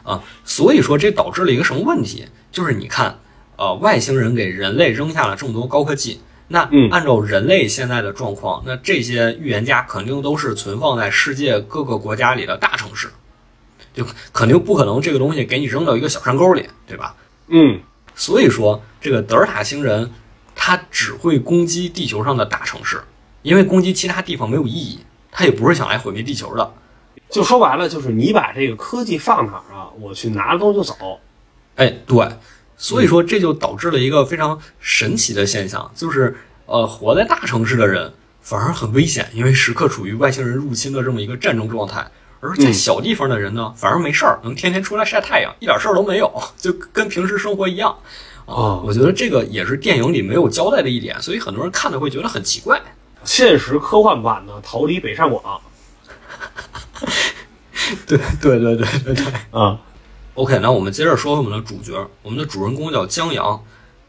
[0.03, 2.27] 啊，所以说这导致了一个什么问题？
[2.51, 3.17] 就是你看，
[3.55, 6.91] 呃，外星人给人类扔下了这么多高科技，那嗯。
[6.91, 13.09] 按照人类现在的状况，那这些预言家肯定都是存放在世界各个国家里的大城市，
[13.93, 17.15] 就肯定不可能这个东西给你扔到一个小山沟里，对吧？
[17.47, 17.79] 嗯，
[18.15, 20.11] 所以说，这个德尔塔星人
[20.55, 23.01] 他只会攻击地球上的大城市，
[23.41, 24.99] 因为攻击其他地方没有意义，
[25.31, 26.73] 他也不是想来毁灭地球的。
[27.29, 31.19] 就说白了，就是你把这个科技放哪儿啊，我去拿了东西就走。
[31.75, 32.27] 哎，对，
[32.77, 42.03] 所以说这就导致了一个非常神奇的现象，就是呃，活在大城市的人反而很危险，因为时刻处于外星人入侵的这么一个战争状态；
[42.41, 47.95] 而在小地方的人呢，反而没事儿，能天天出来晒太阳，一点事儿都没有， 就跟平时生活一样。
[48.47, 52.81] 啊我觉得这个也是电影里没有交代的一点，所以很多人看的会觉得很奇怪。
[53.23, 55.61] 现实科幻版的《逃离北上广
[58.07, 59.25] 对对对对对对。》
[59.57, 59.79] 啊
[60.33, 63.63] ，OK，那我们接着说我们的主角，我们的主人公叫江阳，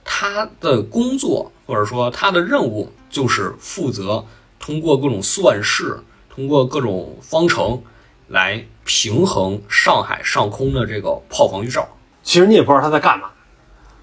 [0.05, 4.25] 他的工作或者说他的任务就是负责
[4.59, 6.01] 通过各种算式，
[6.35, 7.83] 通过各种方程
[8.29, 11.89] 来平衡上海上空的这个炮防预兆。
[12.23, 13.29] 其实你也不知道他在干嘛。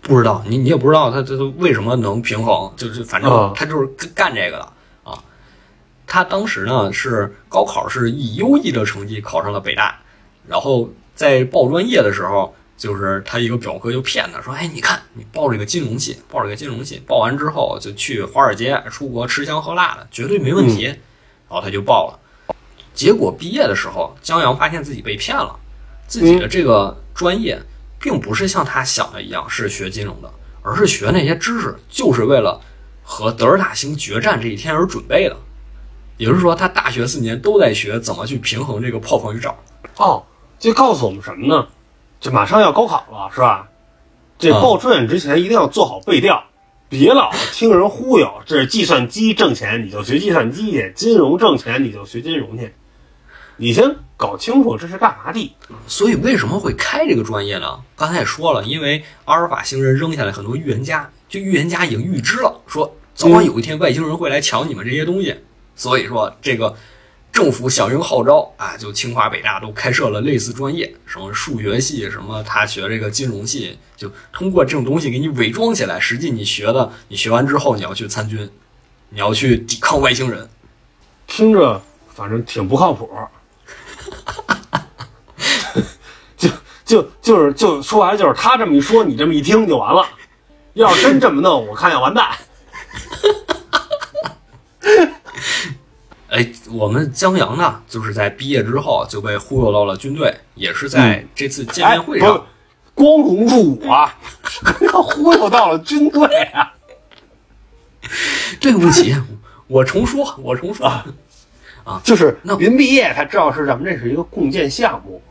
[0.01, 4.63] 不知道你你也不知道他他他为什么能平衡，就是反正啊他就是干干这个的
[5.03, 5.21] 啊。
[6.07, 9.99] 他当时呢是高考是以优异的成绩考上了北大，
[10.47, 20.83] 然后在报专业的时候，就是他一个表哥就骗他说：“哎，你看你报这个金融系，报这个金融系，报完之后就去华尔街出国吃香喝辣的，绝对没问题。
[20.85, 22.18] 然后他就报了，
[22.99, 25.57] 结果毕业的时候，江阳发现自己被骗了，
[26.05, 27.57] 自己的这个专业
[27.97, 30.29] 并不是像他想的一样是学金融的，
[30.61, 32.59] 而是学那些知识就是为了
[33.01, 35.37] 和德尔塔星决战这一天而准备的。
[36.17, 39.57] 也就是说，他大学四年都在学怎么去平衡这个炮防预兆。
[39.95, 40.21] 哦，
[40.59, 41.65] 这告诉我们什么呢？
[42.19, 43.69] 这马上要高考了，是吧？
[44.37, 46.43] 这报志愿之前一定要做好背调，
[46.89, 48.29] 别老听人忽悠。
[48.45, 52.73] 这计算机挣钱你就学计算机去，金融挣钱你就学金融去。
[53.59, 55.55] 你先搞清楚这是干嘛的。
[55.85, 57.79] 所以为什么会开这个专业呢？
[57.95, 65.35] 刚才也说了，因为阿尔法星人扔下来很多预言家，就预言家已经预知了，说早晚有一天外星人会来抢你们这些东西，
[65.75, 66.73] 所以说这个
[67.31, 78.49] 政府响应号召啊，就清华北大都开设了类似专业，什么数学系，什么他学这个金融系，就通过这种东西给你伪装起来，实际你学的，你学完之后你要去参军，
[79.09, 80.49] 你要去抵抗外星人。
[81.27, 81.81] 听着
[82.15, 83.09] 反正挺不靠谱。
[86.37, 86.49] 就
[86.85, 90.05] 就就是就说白了，就是他这么一说，你这么一听就完了。
[90.73, 92.29] 要是真这么弄，我看要完蛋。
[96.29, 102.45] 哎，我们江阳呢，就是在毕业之后就被忽悠到了军队，也是在这次见面会上。
[102.93, 104.15] 光荣入伍啊，
[104.93, 106.73] 忽悠到了军队啊。
[108.61, 109.15] 对不起，
[109.67, 111.03] 我重说，我重说。
[112.03, 115.21] 就是那临毕业才知道是咱们这是一个共建项目，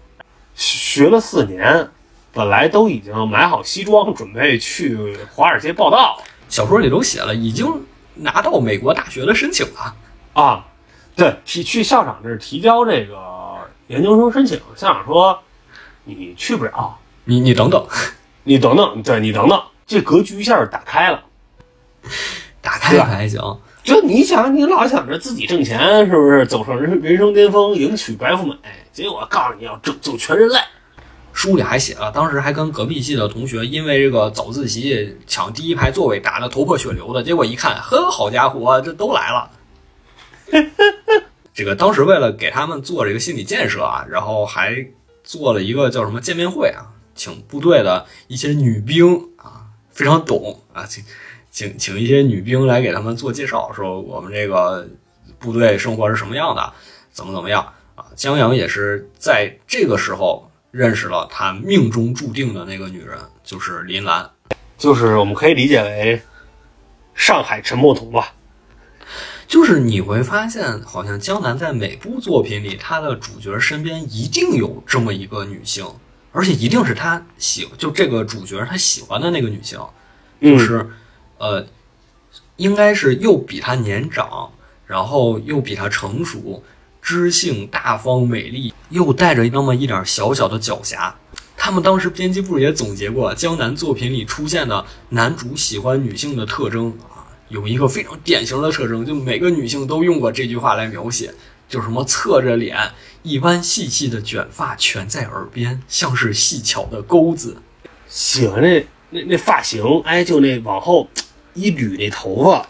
[0.54, 1.88] 学了四年，
[2.32, 7.66] 本来都已经买好西装，准备去华尔街报道小说里都写了，已经
[8.14, 9.94] 拿到美国大学的申请了。
[10.32, 10.64] 啊。
[11.16, 15.36] 对，提去校长这儿提交这个研究生申请，校长说
[16.04, 17.84] 你去不了，你你等等，
[18.44, 21.24] 你等等，对你等等，这格局一下就打开了。
[22.60, 23.40] 打开还行。
[23.88, 28.54] 就你想，你老想着自己挣钱，是不是走上人人生巅峰，迎娶白富美？
[28.92, 30.58] 结果告诉你要拯救全人类。
[31.32, 39.50] 书里还写了，当时还跟隔壁系的同学因为这个早自习抢第一排座位打得头破血流的，结果一看，呵，好家伙，这都来了。
[41.54, 44.86] 这个当时为了给他们做这个心理建设啊，然后还
[45.24, 51.02] 做了一个叫什么见面会啊，请部队的一些女兵啊，非常懂啊，请
[51.58, 54.88] 请请一些女兵来给他们做介绍，说我们这个
[55.40, 56.72] 部队生活是什么样的，
[57.10, 58.04] 怎么怎么样啊。
[58.14, 64.30] 江阳也是在这个时候认识了他命中注定的那个女人，就是林兰。
[64.76, 66.22] 就是我们可以理解为
[67.12, 68.34] 上海陈默图吧。
[69.48, 75.84] 就是你会发现，好像江南在每部作品里，他的主角身边一定有这么一个女性，
[76.30, 79.80] 而且一定是他喜，就这个主角他喜欢的那个女性，
[80.40, 80.88] 就是，
[81.38, 81.66] 呃，
[82.56, 84.50] 应该是又比他年长，
[84.86, 86.62] 然后又比他成熟，
[87.00, 91.12] 知性大方、美丽，又带着那么一点小小的狡黠。
[91.56, 101.34] 他们当时编辑部也总结过，江南作品里出现的男主喜欢女性的特征啊，有一个非常典型的特征，就每个女性都用过这句话来描写，
[101.68, 107.56] 就什么侧着脸，一弯细细的卷发蜷在耳边，像是细巧的钩子。
[108.08, 111.08] 喜欢那那那发型，哎，就那往后
[111.58, 112.66] 一捋那头发，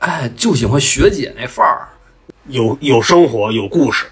[0.00, 1.88] 哎，就喜欢学姐那范儿。
[2.48, 4.06] 有有生活，有故事。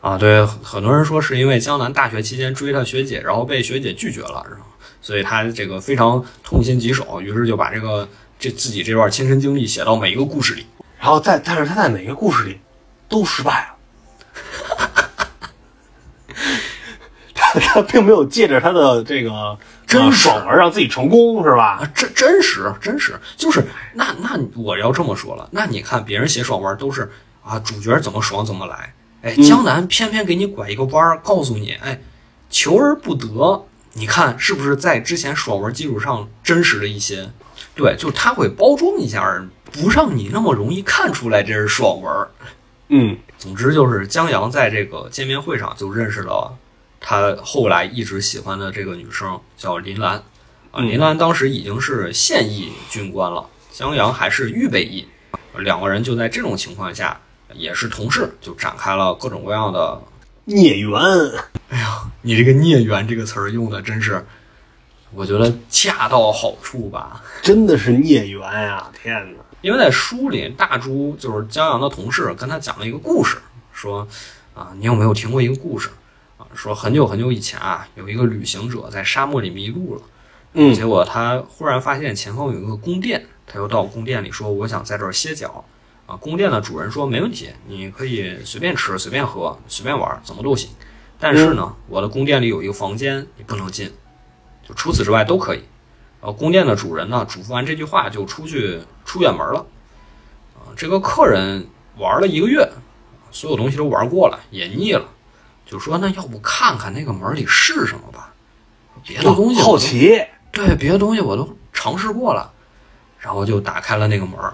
[0.00, 4.64] 啊，对，很多人说是因为江南大学期间追他学姐，然后被学姐拒绝了，然后
[5.02, 10.66] 所以他这个非常痛心疾首，于是就把这个这自己这段亲身经历写到每一个故事里。
[10.98, 12.58] 然后在，但是他在每个故事里
[13.08, 14.89] 都失败了。
[17.60, 21.80] 他并没有借着他的这个真爽文让自己成功，是吧？
[21.80, 27.10] 啊，真真实真实，就是那那我要这么说了，那你看别人写爽文都是
[27.44, 32.00] 啊，主角怎么爽怎么来，哎，江南偏偏给你拐一个弯儿，告诉你，哎，
[32.48, 37.30] 求而不得，你看是不是在之前爽文基础上真实了一些？
[37.74, 42.28] 对，就是他会包装一下，不让你那么容易看出来这是爽文。
[42.92, 46.52] 嗯总之就是江阳在这个见面会上就认识了
[47.00, 50.16] 他后来一直喜欢的这个女生，叫林兰。
[50.70, 55.08] 啊，嗯林兰当时已经是现役军官了，江阳还是预备役，
[55.58, 57.20] 两个人就在这种情况下，
[57.54, 60.00] 也是同事，就展开了各种各样的。
[60.46, 60.92] 孽缘，
[61.68, 64.24] 哎呀你这个“孽缘”这个词儿用的真是，
[65.14, 67.22] 我觉得恰到好处吧。
[67.40, 68.90] 真的是孽缘呀！
[69.00, 69.38] 天哪！
[69.60, 73.36] 因为在书里，大朱就是江阳的同事跟他讲了一个故事，
[73.72, 74.06] 说
[74.54, 75.94] 啊，你有没有听过一个故事啊？
[76.60, 80.02] 说很久很久以前啊，有一个旅行者在沙漠里迷路了，
[80.52, 85.64] 嗯结果他忽然发现前方有一个宫殿，他又到宫殿里说我想在这儿歇脚
[86.04, 86.14] 啊。
[86.16, 90.68] 宫殿的主人说没问题，你可以随便吃、随便喝、随便玩，怎么都行。
[91.18, 93.90] 但是呢，我的宫殿里有一个房间你不能进，
[94.68, 95.62] 就除此之外都可以。
[96.20, 99.64] 然后宫殿的主人呢，嘱咐完这句话就出去出远门了。
[100.56, 102.70] 啊，这个客人玩了一个月，
[103.30, 105.08] 所有东西都玩过了，也腻了，
[105.70, 108.32] 就说那要不看看那个门里是什么吧？
[109.06, 112.50] 别的东西好奇，对，别的东西我都尝试过了，
[113.20, 114.52] 然后就打开了那个门儿，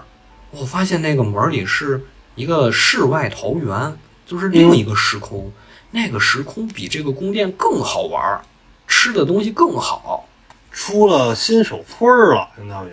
[0.51, 5.51] 我发现那个门儿里是一个世外桃源，就是另一个时空，
[5.89, 8.41] 那个时空比这个宫殿更好玩儿，
[8.87, 10.23] 吃的东西更好。
[10.71, 12.91] 出了新手村了，相当于。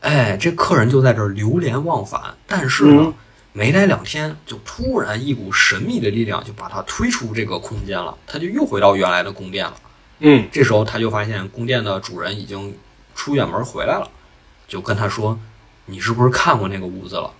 [0.00, 3.14] 哎，这客人就在这儿流连忘返，但是呢，嗯
[3.56, 9.74] 没待两天，就突然一股神秘的力量就把他推出这个空间了，他就又回到原来的宫殿了。
[10.18, 12.76] 嗯这时候他就发现宫殿的主人已经
[13.14, 14.10] 出远门回来了，
[14.68, 15.40] 就跟他说
[15.86, 17.32] ：“你是不是看过那个屋子了？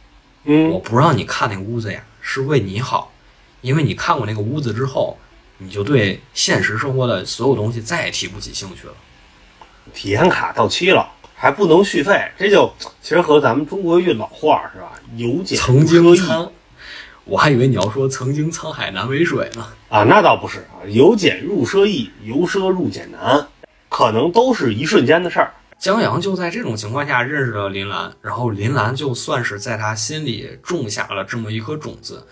[0.45, 3.13] 嗯我嗯，不让你看那个屋子呀，是为你好，
[3.61, 5.19] 因为你看过那个屋子之后，
[5.59, 8.95] 你就对现实生活的所有东西再也提不起兴趣了。
[9.93, 12.73] 体验卡到期了，还不能续费，这就
[13.03, 14.93] 其实和咱们中国一句老话是吧？
[15.17, 16.51] 由俭曾入奢易经沧，
[17.25, 19.67] 我还以为你要说曾经沧海难为水呢。
[19.91, 23.47] 啊，那倒不是啊，由俭入奢易，由奢入俭难，
[23.91, 25.53] 可能都是一瞬间的事儿。
[25.79, 32.27] 江阳就在这种情况下认识了林兰，然后林兰就算是在他心里种下了这么一颗种子。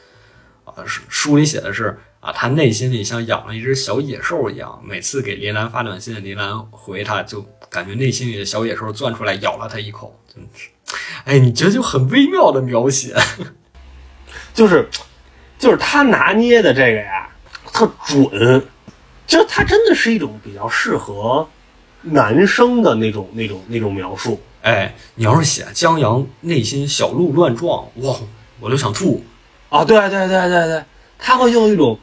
[0.64, 10.16] 啊，书书里写的是啊，他内心里像养了一只小野兽一样，每次给林兰发短信，林兰回他就感觉内心里的小野兽钻出来咬了他一口。
[10.32, 10.68] 真是，
[11.24, 13.16] 哎，你这就很微妙的描写。
[14.54, 14.88] 就是，
[15.58, 17.28] 就是他拿捏的这个呀，
[17.72, 18.64] 特准。
[19.26, 21.48] 就是他真的是一种比较适合
[22.02, 24.40] 男生的那种、那种、那种描述。
[24.62, 28.16] 哎，你要是写江阳内心小鹿乱撞，哇，
[28.60, 29.24] 我就想吐。
[29.68, 30.84] 啊，对对对对对，
[31.18, 31.98] 他会用一种，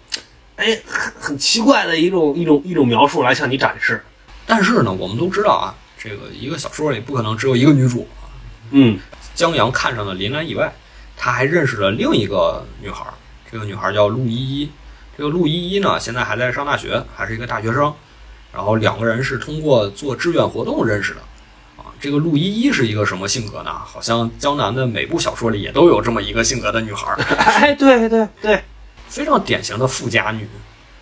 [0.57, 4.03] 哎，很很奇怪的一种一种一种描述来向你展示。
[4.51, 8.05] 但是呢，我们都知道啊，这个一个小说里不可能只有一个女主。
[8.71, 8.99] 嗯
[9.33, 10.73] 江阳看上了林兰以外，
[11.15, 13.13] 他还认识了另一个女孩儿，
[13.49, 14.69] 这个女孩儿叫陆依依。
[15.17, 17.93] 这个陆依依呢，现在还在上大学，还是一个大学生。
[18.53, 21.21] 然后两个人是通过做志愿活动认识的。
[21.77, 23.71] 啊，这个陆依依是一个什么性格呢？
[23.71, 28.61] 好像江南的每部小说里也都有这么一个性格的女孩儿， 哎，对对对，
[29.07, 30.45] 非常典型的富家女。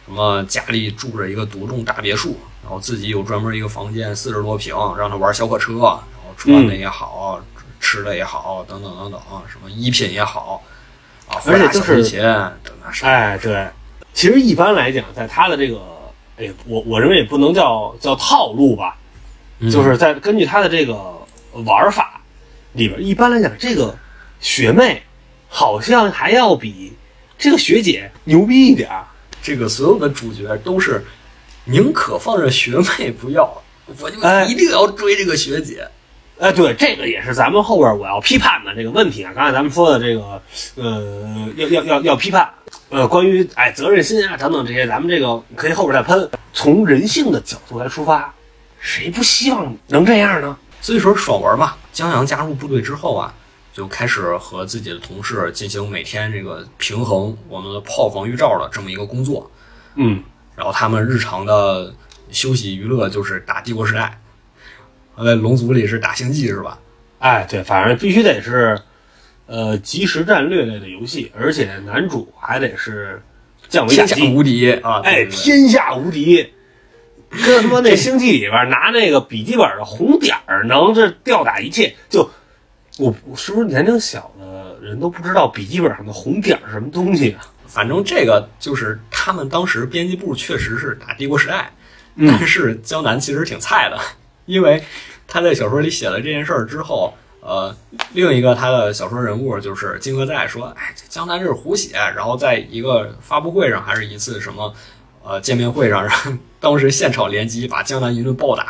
[0.05, 7.41] 什么家里住着一个独栋大别墅，然后自己有专门一个房间，四十多平，让他玩小火车，然后穿的也好，
[7.79, 10.61] 吃的也好，等等等等，什么衣品也好，
[11.27, 12.19] 啊，而且就是
[13.01, 13.67] 哎对。
[14.13, 15.79] 其实一般来讲，在他的这个，
[16.37, 18.97] 哎，我我认为也不能叫叫套路吧，
[19.59, 20.95] 嗯就是在根据他的这个
[21.63, 22.19] 玩法
[22.73, 23.95] 里边，一般来讲，这个
[24.41, 25.01] 学妹
[25.47, 26.93] 好像还要比
[27.37, 29.05] 这个学姐牛逼一点儿。
[29.41, 31.05] 这个所有的主角都是
[31.69, 33.49] 宁可放着学妹不要，
[33.99, 35.87] 我就哎一定要追这个学姐。
[36.39, 39.31] 哎，对，这个也是咱们后边我要批判的这个问题啊。
[39.35, 40.41] 刚才咱们说的这个，
[40.75, 42.49] 呃，要要要要批判，
[42.89, 46.29] 呃，关于哎责任心啊等等这些，咱们这个可以后边再喷。
[46.53, 48.33] 从人性的角度来出发，
[48.79, 50.57] 谁不希望能这样呢？
[50.79, 53.33] 所以说爽文嘛，江阳加入部队之后啊，
[53.73, 59.51] 就开始和自己的同事进行每天这个平衡我们的炮防御罩的这么一个工作。
[59.95, 60.23] 嗯，
[60.59, 61.93] 然后他们日常的
[62.31, 64.19] 休息娱乐就是打帝国时代，
[65.23, 66.77] 在龙族里是打星际是吧？
[67.19, 68.77] 哎，对，反正必须得是，
[69.45, 73.21] 呃，即时战略类的游戏，而且男主还得是
[73.69, 74.99] 降维打击，天下无敌啊！
[75.05, 76.45] 哎，天下无敌。
[77.45, 82.29] 跟他妈那星际里边拿那个笔记本的红点儿能这吊打一切，就
[82.97, 87.47] 我我是不是年龄小的人都不知道笔记本上的红点儿是什么东西啊？
[87.69, 91.71] 反正这个就是他们当时编辑部确实是打帝国时代，
[92.15, 93.99] 嗯但是江南其实挺菜的，
[94.47, 94.83] 因为
[95.27, 97.73] 他在小说里写了这件事儿之后，呃，
[98.13, 104.73] 另一个他的小说人物就是金河在说，哎，这江南这是胡写，然后在一个发布会上还是一次什么
[105.23, 108.65] 呃见面会上，然后当时现场联机把江南一顿暴打，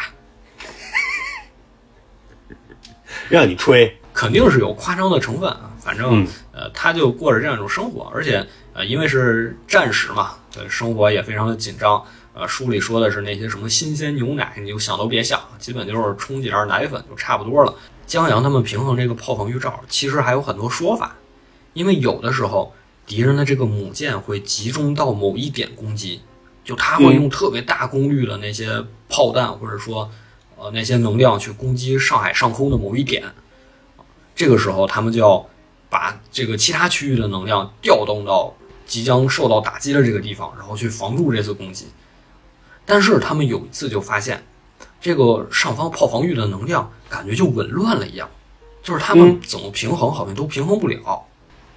[3.30, 5.72] 让你吹，肯定是有夸张的成分啊。
[5.80, 6.28] 反正、嗯。
[6.52, 8.45] 呃，他就过着这样一种生活，而且
[8.80, 12.02] 呃，因为是战时嘛，对生活也非常的紧张。
[12.34, 17.76] 呃，书里说的是那些什么新鲜牛奶，你就想都别想，基本就是冲几袋奶粉就差不多了。
[18.08, 21.18] 江阳他们平衡这个炮防预兆，其实还有很多说法，
[21.74, 22.74] 因为有的时候
[23.06, 26.22] 敌人的这个母舰会集中到某一点攻击，
[26.64, 30.10] 就他会用特别大功率的那些炮弹，或者说
[30.56, 33.26] 呃那些能量去攻击上海上空的某一点。
[34.34, 35.46] 这个时候，他们就要
[35.90, 38.56] 把这个其他区域的能量调动到
[38.90, 41.88] 即将受到打击的这个地方，然后去防住这次攻击。
[42.86, 44.44] 但是他们有一次就发现，
[45.00, 48.28] 这个上方炮防御的能量感觉就紊乱了一样，
[48.82, 51.24] 就是他们嗯怎么平衡好像都平衡不了。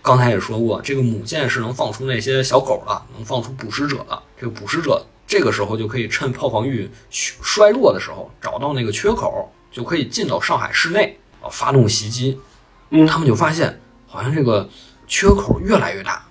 [0.01, 4.21] 刚才也说过，这个母舰是能放出那些小狗的，能放出捕食者的。
[4.41, 12.41] 这个捕食者这个时候就可以趁炮防御衰弱的时候，找到那个缺口，就可以进到上海市内啊，发动袭击。
[12.89, 14.69] 嗯他们就发现好像这个
[15.07, 16.27] 缺口越来越大，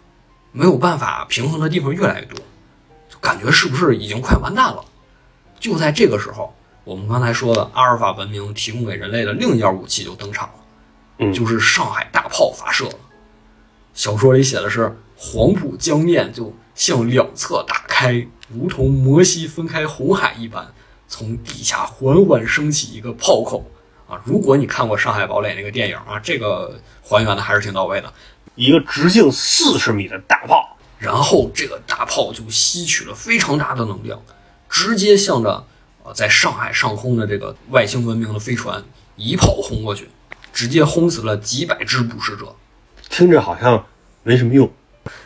[0.52, 2.38] 没有办法平衡的地方越来越多，
[3.10, 4.84] 就感觉是不是已经快完蛋了？
[5.60, 10.56] 就在这个时候，我们刚才说的阿尔法文明提供给人类的另一件武器就登场了，
[11.20, 12.95] 嗯就是上海大炮发射了。
[13.93, 20.74] 小说里写的是黄浦江面就向两侧打开，如同摩西分开红海一般，
[21.08, 23.70] 从地下缓缓升起一个炮口。
[24.10, 28.12] 啊，如果你看过《上海堡垒》那个电影啊，这个还原的还是挺到位的。
[28.56, 34.22] 一个直径四十米的大炮，然后这个大炮就吸取了非常大的能量，
[34.70, 35.66] 直接向着
[36.04, 38.84] 呃在上海上空的这个外星文明的飞船
[39.16, 40.10] 一炮轰过去，
[40.52, 42.56] 直接轰死了几百只捕食者。
[43.10, 43.86] 听着好像
[44.24, 44.72] 没什么用。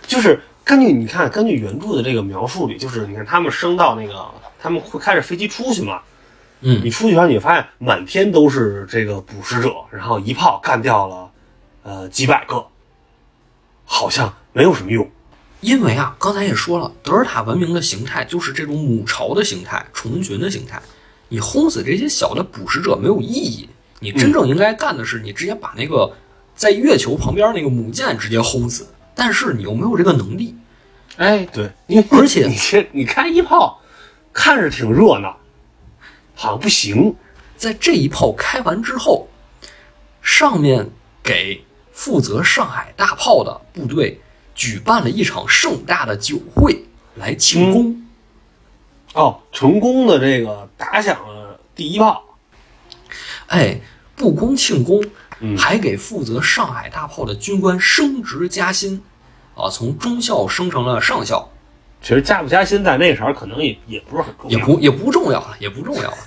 [0.07, 4.25] 就是根据你看，根据原著的这个描述里，就是你看他们升到那个，
[4.59, 6.01] 他们会开着飞机出去嘛。
[6.61, 11.29] 嗯你出去后，你发现满天都是这个捕食者，然后一炮干掉了，
[11.83, 12.65] 呃，几百个，
[13.85, 15.09] 好像没有什么用。
[15.61, 20.81] 因为啊，刚才也说了，德尔塔文明的形态就是这种母巢的形态、虫群的形态。
[21.29, 23.67] 你轰死这些小的捕食者没有意义，
[23.99, 26.15] 你真正应该干的是，你直接把那个
[26.55, 28.87] 在月球旁边那个母舰直接轰死。
[29.15, 30.53] 但是你又没有这个能力，
[31.15, 33.81] 哎，对，你而且你这你开一炮，
[34.33, 35.37] 看着挺热闹，
[36.35, 37.15] 好像不行。
[37.55, 39.29] 在这一炮开完之后，
[40.21, 40.91] 上面
[41.23, 41.63] 给
[41.95, 44.19] 负责上海大炮的部队
[44.53, 46.83] 举办了一场盛大的酒会
[47.15, 48.05] 来庆功。
[49.13, 52.21] 哦，成功的这个打响了第一炮。
[53.47, 53.79] 哎，
[54.13, 55.01] 不光庆功，
[55.39, 59.01] 嗯还给负责上海大炮的军官升职加薪，
[59.55, 61.49] 啊，从中校升成了上校，
[62.01, 64.59] 其实加不加薪在那个时候可能也也不是很重要。
[64.59, 66.17] 也不也不重要了，也不重要了。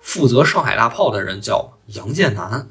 [0.00, 2.68] 负责上海大炮的人叫杨建南，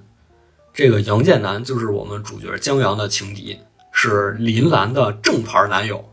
[0.76, 3.58] 这个杨建南就是我们主角江阳的情敌，
[3.94, 6.04] 是林兰的正牌男友，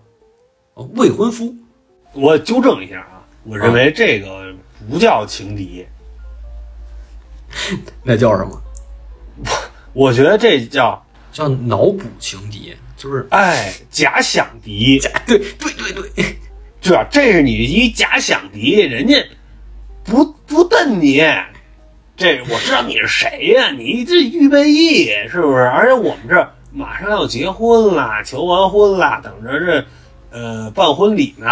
[0.74, 1.52] 呃未婚夫。
[2.12, 4.54] 我纠正一下啊，我认为这个
[4.88, 5.84] 不叫情敌，
[8.04, 8.62] 那叫什么？
[9.92, 16.36] 我 我觉得这叫叫脑补情敌，就是哎假想敌，对对对对，
[16.80, 17.04] 对吧？
[17.10, 19.16] 这是你一假想敌，人家
[20.04, 21.20] 不不瞪你。
[22.16, 25.62] 这我知道你是谁呀、你这预备役是不是？
[25.62, 29.84] 而且我们这马上要结婚啦，求完婚啦，等着这
[30.30, 31.46] 呃办婚礼呢。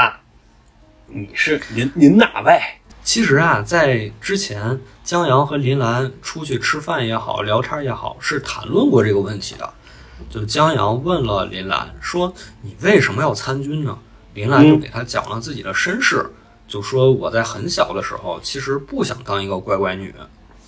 [1.07, 2.61] 你是您您哪位？
[3.03, 9.69] 其实啊，在之前，江阳和林兰出去吃饭也好，聊天也好，是谈论过这个问题的。
[10.29, 12.33] 就江阳问了林兰说
[12.63, 13.99] ：“你为什么要参军呢？”
[14.35, 16.25] 林兰就给他讲了自己的身世，
[16.69, 20.15] 就说我在很小的时候其实不想当一个乖乖女，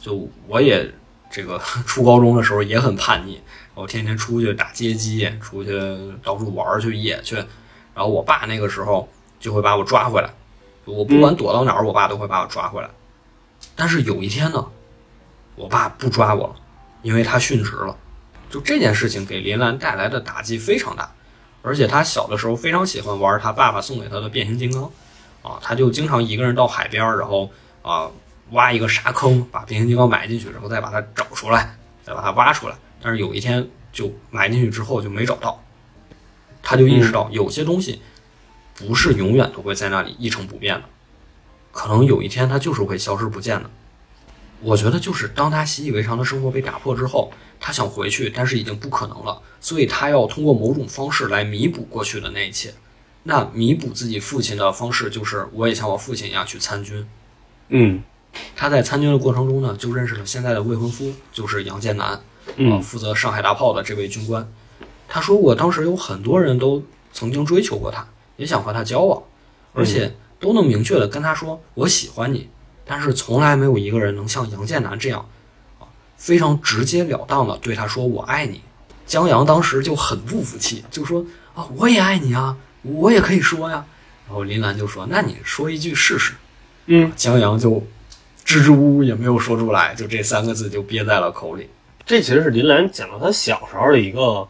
[0.02, 0.92] 就我也
[1.30, 3.40] 这个 初高中的时候也很叛逆，
[3.74, 5.70] 我天天出去打街机，出去
[6.22, 10.28] 到处玩去野去，然后我爸那个时候就会把我抓回来。
[10.84, 12.90] 我不管躲到哪儿，我爸都会把我抓回来。
[13.76, 14.66] 但是有一天呢，
[15.54, 16.56] 我爸不抓我了，
[17.02, 17.96] 因为他殉职了。
[18.50, 21.10] 就这件事情给林兰带来的打击非常大，
[21.62, 24.82] 而且他小的时候非常喜欢玩他爸爸送给他的变形金刚，
[25.42, 27.48] 啊，他就经常一个人到海边，然后
[27.80, 28.10] 啊
[28.52, 32.76] 挖一个沙坑，把变形金刚埋进去，然后再把它找出来，再把它挖出来。
[33.02, 35.62] 但是有一天就埋进去之后就没找到，
[36.62, 38.00] 他就意识到有些东西
[38.74, 40.84] 不是永远都会在那里一成不变的，
[41.72, 43.68] 可能有一天它就是会消失不见的。
[44.60, 52.72] 我觉得就是当他习以为常的生活被打破之后，他想回去，但是已经不可能了，所以他要通过某种方式来弥补过去的那一切。
[53.24, 57.04] 那弥补自己父亲的方式就是，我也像我父亲一样去参军。
[57.70, 58.02] 嗯
[58.54, 62.20] 他在参军的过程中呢，就认识了现在的未婚夫，就是杨建南，
[62.82, 64.46] 负责上海大炮的这位军官。
[65.08, 68.06] 他说过，当时有很多人都曾经追求过他，
[68.36, 69.22] 也想和他交往，
[69.74, 72.48] 而且都能明确的跟他说“我喜欢你”，
[72.86, 75.28] 但是从来没有一个人能像杨建南这样，
[75.78, 75.84] 啊，
[76.16, 78.62] 非常直截了当的对他说“我爱你”。
[79.04, 81.24] 江阳当时就很不服气，就说
[81.54, 83.84] ：“啊，我也爱你啊，我也可以说呀。”
[84.26, 86.32] 然后林兰就说：“那你说一句试试。”
[86.86, 87.84] 嗯，江阳就
[88.44, 91.68] 支支吾吾也没有说出来，就这三个字就憋在了口里。
[92.04, 94.46] 这其实是林兰讲了他小时候的一个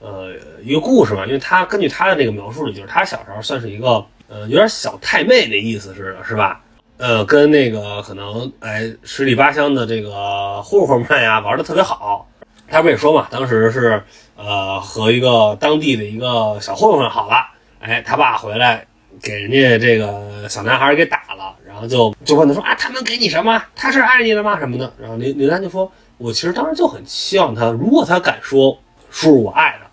[0.00, 6.60] 呃一个故事嘛，因为他根据他的这个描述，就是他小时候算是一个呃有点小太妹那意思似的，是吧？
[6.96, 12.28] 呃，跟那个可能哎十里八乡的这个混混们呀玩的特别好。
[12.66, 14.02] 他不也说嘛，当时是
[14.36, 17.46] 呃和一个当地的一个小混混好了，
[17.80, 18.86] 哎，他爸回来
[19.24, 23.60] 给人家这个小男孩给打了，然后就就问他说啊，他们给你什么？
[23.74, 24.58] 他是爱你的吗？
[24.60, 24.92] 什么的？
[25.00, 28.78] 然后林林丹就说，我其实当时就很希望他，如果他敢说
[29.10, 29.90] 叔叔我爱他，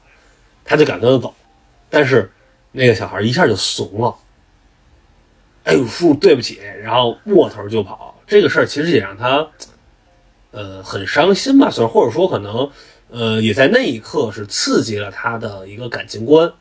[0.65, 1.33] 他就敢跟他走，
[1.89, 2.29] 但是
[2.73, 4.13] 那个小孩一下就怂了，
[5.63, 8.21] 哎呦叔叔对不起，然后握头就跑。
[8.27, 9.47] 这个事儿其实也让他
[10.51, 12.69] 呃很伤心吧，算或者说可能
[13.09, 16.51] 呃也在那一刻是刺激了他的一个感情观。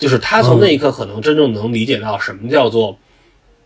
[0.00, 2.98] 就是他从那一刻可能真正能理解到什么叫做，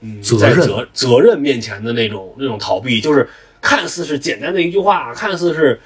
[0.00, 3.26] 嗯，责在责责任面前的那种那种逃避，就是
[3.62, 5.80] 看似是简单的一句话，看似是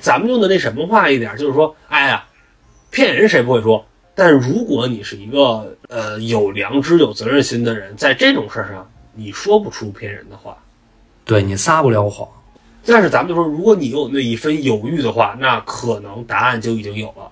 [0.00, 2.26] 咱们用的那什么话一点，就是说，哎呀，
[2.90, 3.86] 骗人谁不会说？
[4.14, 10.54] 但如果你是一个呃有良知、有责任心的人，在这种事儿上，你说不出骗人的话。
[11.24, 12.28] 对你撒不了谎。
[12.84, 17.30] 但是咱们就说，如果你有那一分犹豫的话，那可能答案就已经有了。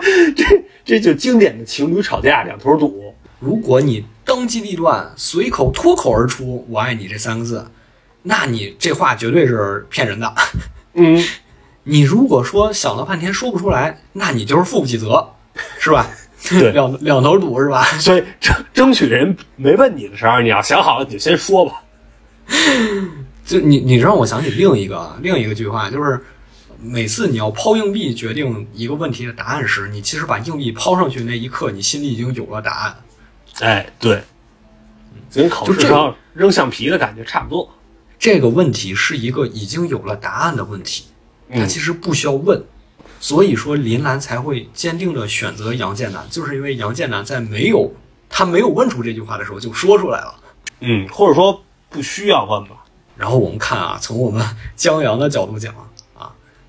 [0.36, 3.14] 这这就经典的情侣吵架两头堵。
[3.40, 7.66] 如果你当机立断，随口脱口而出“我爱你”这三个字，
[8.22, 10.34] 那你这话绝对是骗人的。
[10.94, 11.22] 嗯，
[11.84, 15.24] 你如果说想了半天说不出来，那你就是负不起责，
[15.78, 16.06] 是吧？
[16.50, 17.84] 对 两两头堵是吧？
[18.00, 21.82] 所以争争取人没问你的时候，你要想好了，你就先说吧。
[23.44, 26.20] 就你你让我想起另一个另一个句话，就是
[26.80, 32.96] 每次你要抛硬币决定一个问题的答案时，你其实把硬币抛上去那一刻，你心里已经有了答案。
[33.60, 34.22] 哎，对，
[35.32, 37.68] 跟考试上扔橡皮的感觉差不多。
[38.18, 41.06] 这个问题是一个已经有了答案的问题，
[41.50, 42.62] 它嗯其实不需要问。
[43.20, 47.92] 所以说林兰才会坚定的选择杨建南，就是因为杨建南在没有
[48.28, 50.34] 他没有问出这句话的时候就说出来了。
[50.80, 52.84] 嗯，或者说不需要问吧。
[53.16, 55.87] 然后我们看啊，从我们江阳的角度讲啊，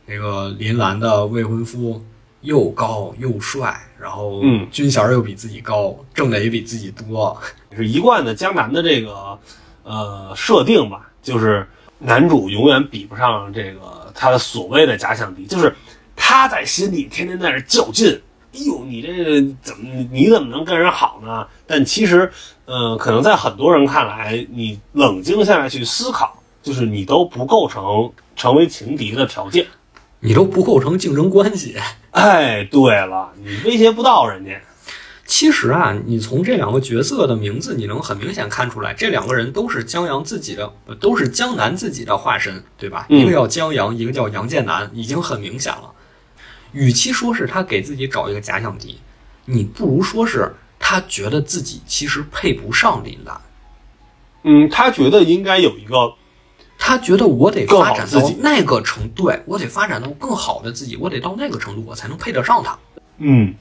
[0.10, 2.04] 这个林兰的未婚夫
[2.42, 7.40] 又高又帅，然后嗯军衔又比自己高，挣的也比自己多，
[7.78, 9.38] 是一贯的江南的这个
[9.84, 11.68] 呃设定吧，就是
[12.00, 15.76] 男主永远比不上这个他的所谓的假想敌，就是
[16.16, 18.20] 他在心里天天在那较劲。
[18.52, 21.46] 哎呦，你这个怎么你怎么能跟人好呢？
[21.68, 22.32] 但其实，
[22.66, 29.68] 呃，可能在很多人看来，你冷静下来去思考，就是你都不构成成为情敌的条件。
[30.22, 31.76] 你都不构成竞争关系。
[32.12, 34.60] 哎，对了，你威胁不到人家。
[35.26, 43.06] 其实啊，你从这两个角色的名字，你能很明显看出来，这两个人都是江阳自己的，呃都是江南自己的化身，对吧？
[43.10, 45.92] 嗯一个叫江阳，一个叫杨建南，已经很明显了。
[46.72, 48.98] 与其说是他给自己找一个假想敌，
[49.46, 53.40] 你不如说是他觉得自己其实配不上林兰。
[54.44, 56.14] 嗯，他觉得应该有一个，
[56.82, 62.80] 他觉得我得发展到那个程度，对我得发展到更好的自己，我得到那个程度，我才能配得上他。
[63.18, 63.54] 嗯，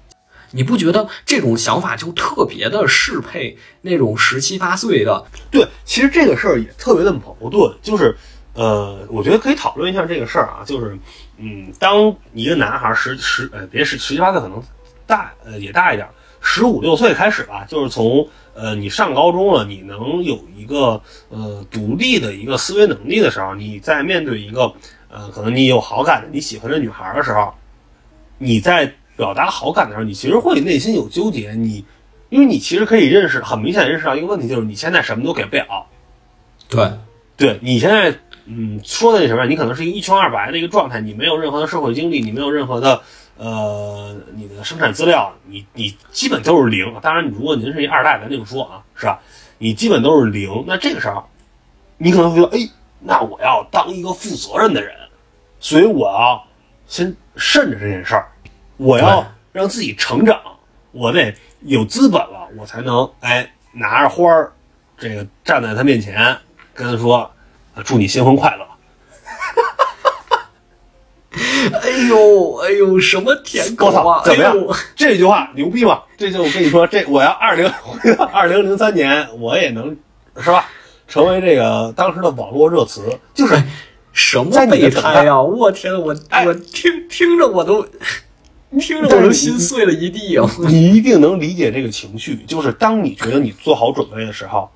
[0.52, 5.26] 你不觉得这种想法就特别的适配那种十七八岁的？
[5.50, 8.16] 对，其实这个事儿也特别的矛盾，就是，
[8.54, 10.96] 呃，我觉得可以讨论一下这个事儿啊，就是，
[11.38, 14.62] 嗯，当一个男孩十十呃别十十七八岁，可能
[15.06, 16.08] 大呃也大一点，
[16.40, 18.26] 十五六岁开始吧，就是从
[18.60, 24.72] 呃你上高中了，你能有一个呃独立的一个思维能力的时候，你在面对一个
[25.08, 27.54] 呃可能你有好感的你喜欢的女孩的时候，
[28.38, 31.52] 你在表达好感的时候，你其实会内心有纠结。
[31.52, 31.84] 你，
[32.30, 35.86] 因为你其实可以认识，很明显认识到一个问题，就是你现在什么都给不了。
[36.68, 36.90] 对，
[37.36, 38.14] 对你现在，
[38.46, 43.02] 嗯，说的那什么，你可能是一个一穷二白的一个状态，你没有任何的社会经历，你没有任何的
[43.38, 46.94] 呃你的生产资料，你你基本都是零。
[47.00, 49.18] 当然，如果您是一二代，咱另说啊，是吧？
[49.56, 50.64] 你基本都是零。
[50.66, 51.24] 那这个时候，
[51.96, 52.58] 你可能会说，哎，
[53.00, 54.94] 那我要当一个负责任的人，
[55.58, 56.44] 所以我要
[56.86, 58.28] 先慎着这件事儿，
[58.76, 60.38] 我要让自己成长，
[60.92, 64.52] 我得有资本了，我才能哎拿着花儿，
[64.98, 66.36] 这个站在他面前。
[66.74, 67.28] 跟他说
[67.84, 68.64] ：“祝你新婚快乐。”
[71.82, 74.22] 哎呦哎呦，什么舔狗啊！
[74.24, 74.56] 怎么样？
[74.94, 76.04] 这句话牛逼吧？
[76.16, 79.96] 这就我跟你说，这我要二零回到 二零零三年，我也能
[80.38, 80.66] 是吧？
[81.06, 83.02] 成为这个当时的网络热词，
[83.34, 83.60] 就是
[84.12, 85.40] 什么备胎呀！
[85.42, 86.14] 我天呐，我
[86.46, 87.82] 我听听着我都
[88.78, 90.48] 听着我都心碎了一地啊！
[90.66, 94.68] 你一定能理解这个情绪，就是当你觉得你做好准备的时候。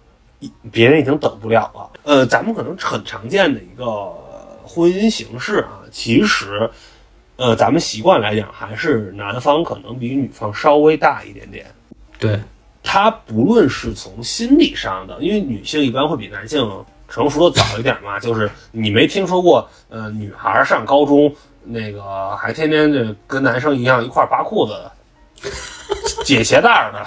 [0.72, 1.88] 别人已经等不了了。
[2.02, 4.12] 呃，咱们可能很常见的一个
[4.64, 6.68] 婚姻形式啊，其实，
[7.36, 11.66] 呃，咱们习惯来讲，还是男方可能比女方稍微大一点点。
[12.18, 12.40] 对，
[12.82, 16.68] 他不论是从心理上的，因为女性一般会比男性
[17.08, 21.32] 成熟的早一点嘛， 就是你没听说过，呃，女孩上高中
[21.62, 24.74] 那个还天天就跟男生一样一块扒裤子、
[26.24, 27.06] 解鞋带的。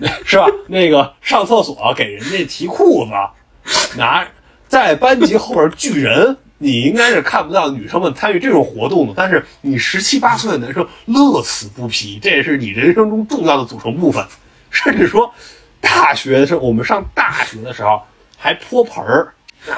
[0.24, 0.46] 是吧？
[0.66, 4.26] 那个上厕所给人家提裤子，拿
[4.66, 6.34] 在班级后边聚人，
[6.64, 9.12] 你应该是看不到女生们参与这种活动的。
[9.14, 14.24] 但是你十七八岁的男生乐此不疲，这也是你人生中重要的组成部分。
[14.70, 15.32] 甚至说，
[15.80, 18.00] 大学的时候，我们上大学的时候
[18.36, 19.34] 还泼盆儿，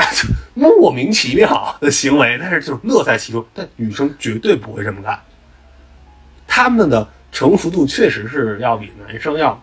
[0.55, 3.45] 莫名其妙的行为，但是就是乐在其中。
[3.53, 5.21] 但女生绝对不会这么干，
[6.47, 9.61] 他们的成熟度确实是要比男生要。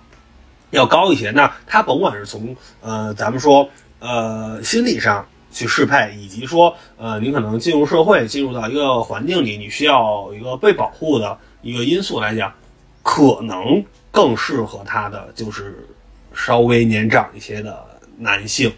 [0.72, 3.70] 要高一些，那他甭管是从呃，咱们说
[4.00, 5.24] 呃心理上
[5.54, 12.54] 去适配，以及说呃，你可能进入社会，进入到一个环境里，你需要一个被保护的一个因素来讲，
[13.02, 15.88] 可能更适合他的就是
[16.34, 17.86] 稍微年长一些的
[18.18, 18.74] 男性。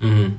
[0.00, 0.38] 嗯，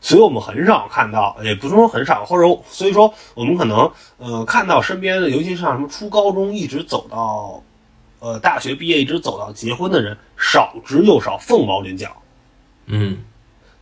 [0.00, 7.62] 所以我们很少看到，也不是说很少，或者所以说我们可能呃看到身边的，尤其像什么初高中一直走到。
[8.24, 12.16] 呃，大学毕业一直走到结婚的人少之又少，凤毛麟角。
[12.86, 13.18] 嗯，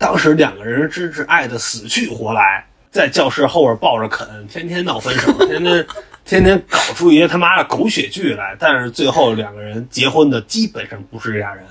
[0.00, 5.86] 当时两个人真是爱的死去活来，在教室后边抱着啃，天天闹分手，天天
[6.24, 8.56] 天天搞出一些他妈的狗血剧来。
[8.58, 11.62] 但是最后两个人结婚的基本上不是这俩人。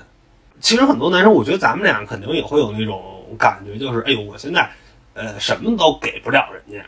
[0.60, 3.02] 其实很多男生，我觉得咱们俩肯定也会有那种
[3.36, 4.70] 感觉，就是哎呦，我现在
[5.14, 6.86] 呃什么都给不了人家。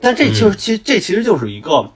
[0.00, 1.88] 但这其实其实这其实就是一个。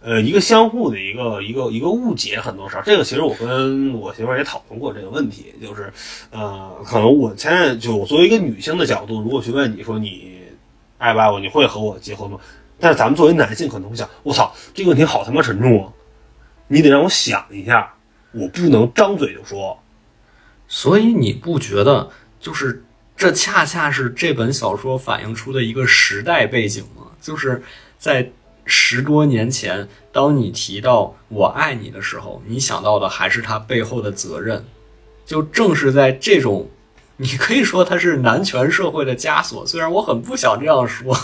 [0.00, 5.92] 呃，一个相互的一个一个一个误解，很多时候，这个其实我跟我媳妇儿也讨论过这个问题，就是，
[6.30, 10.38] 呃，可能我现在就作为一个女性的角度，如果去问你说你
[10.98, 12.38] 爱不爱我，你会和我结婚吗？
[12.78, 15.92] 但是咱们作为男性可能会想，我操，这个问题好他妈沉重啊！
[16.68, 17.92] 你得让我想一下，
[18.30, 19.76] 我不能张嘴就说。
[20.68, 22.84] 所以你不觉得，就是
[23.16, 27.06] 这恰恰是这本小说反映出的一个时代背景吗？
[27.20, 27.60] 就是
[27.98, 28.30] 在。
[28.68, 34.62] 十多年前，当你提到“我爱你”的时候，你想到的还是他背后的责任。
[35.24, 36.68] 就正是在这种，
[37.16, 39.66] 你可以说它是男权社会的枷锁。
[39.66, 41.16] 虽然我很不想这样说，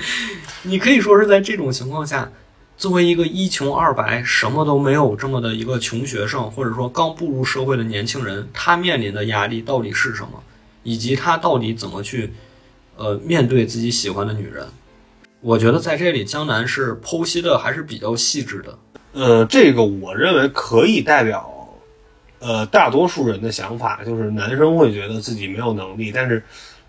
[0.62, 2.30] 你可以说是在这种情况下，
[2.76, 10.42] 作为一个一穷二白、什么都没有这么的一个穷学生，或者说刚步入社会的年轻人，他面临的压力到底是什么，
[10.82, 12.32] 以及他到底怎么去，
[12.96, 14.66] 呃，面对自己喜欢的女人。
[15.42, 18.78] 我觉得在这里，江南是剖析的还是比较细致的。
[19.12, 21.68] 呃，这个我认为可以代表，
[22.38, 26.40] 呃，大多数人的想法，就是男生会觉得自己没有能力，但是，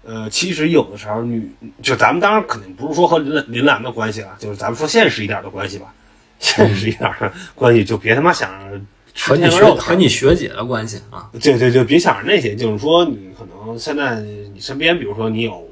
[0.04, 1.52] 呃，其实有的时候女，
[1.82, 5.92] 就咱们当然肯定不是说和林林兰的关系了，就是咱们说现实一点的关系吧，
[6.38, 8.80] 现实一点的关系就别他妈想着
[9.20, 14.22] 和你学和你学姐的关系啊，对对就别想着那些，就是说你可能现在
[14.54, 15.68] 你身边，比如说你有。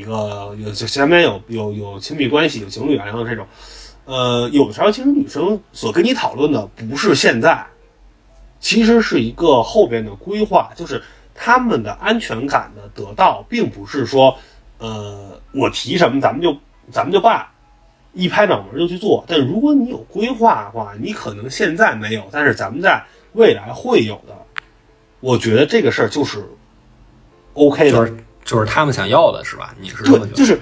[0.00, 3.46] 一个有就前面有有有亲密关系有情侣啊，然后这种，
[4.06, 7.66] 呃，有的时候其实女生所跟你讨论的不是现在，
[8.60, 11.02] 其实是一个后边的规划，就是
[11.34, 14.34] 他们的安全感的得到，并不是说，
[14.78, 16.56] 呃，我提什么咱们就
[16.90, 17.46] 咱们就办，
[18.14, 19.22] 一拍脑门就去做。
[19.28, 24.34] 但如果你有规划的话，你可能现在没有，但是咱们在未来会有的。
[25.20, 26.42] 我觉得这个事儿就是
[27.52, 28.10] OK 的。
[28.66, 29.74] 他们想要的是吧？
[29.80, 30.32] 你是这么觉得？
[30.32, 30.60] 就是，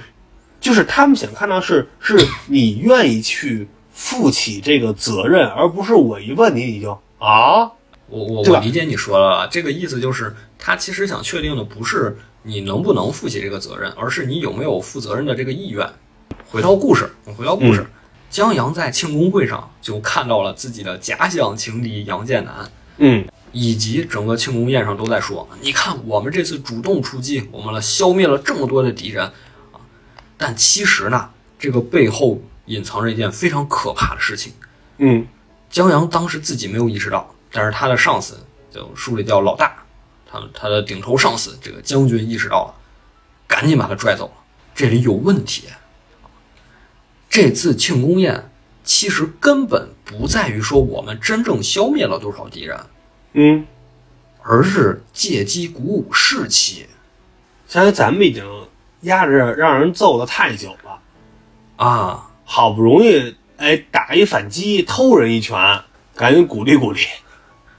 [0.60, 7.60] 就是他们想看到是是你愿意去负起这个责任，而不是我一问你你就啊，
[8.08, 15.88] 我我我理解你说了，这个意思就是他其实想确定的不是你能不能负起这个责任，而是你有没有负责任的这个意愿。
[16.50, 17.86] 回到故事，回到故事，
[18.30, 23.26] 江阳在庆功会上就看到了自己的假想情敌杨建南，嗯
[23.60, 29.80] 以及整个庆功宴上都在说：“你看，我们这次主动出击，我们了消灭了这么多的敌人啊！”
[30.38, 34.52] 但其实呢，这个背后隐藏着一件非常可怕的事情。
[34.98, 35.26] 嗯
[35.68, 38.38] 江阳当时自己没有意识到，但是他的上司，
[38.70, 39.76] 就书里叫老大，
[40.30, 42.74] 他他的顶头上司这个将军意识到了，
[43.48, 44.32] 赶紧把他拽走了。
[44.72, 45.64] 这里有问题。
[47.28, 48.50] 这次庆功宴
[48.84, 52.78] 其实根本不在于说我们真正消灭了多少敌人，
[53.32, 53.66] 嗯，
[54.42, 56.86] 而是借机鼓舞士气
[57.66, 58.44] 相当于咱们已经
[59.02, 60.98] 压着让人揍的太久了，
[61.76, 62.24] 啊！
[62.44, 65.82] 好不容易哎打一反击，偷人一拳，
[66.16, 67.00] 赶紧鼓励鼓励。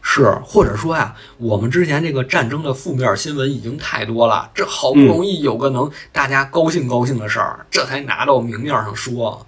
[0.01, 9.45] 是，或者说呀，我们之前这个战争的负面新闻已经太多了，这好不容易有个能大家高兴高兴的事儿，这才拿到明面上说。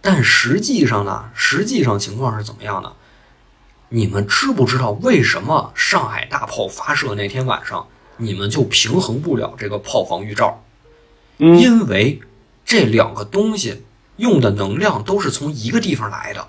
[0.00, 2.92] 但实际上呢，实际上情况是怎么样的？
[3.88, 10.62] 你们知不知道为什么上海大炮发射那天晚上，你们就平衡不了这个炮防预兆？
[11.38, 12.20] 嗯因为
[12.64, 13.84] 这两个东西
[14.16, 16.48] 用的能量都是从一个地方来的。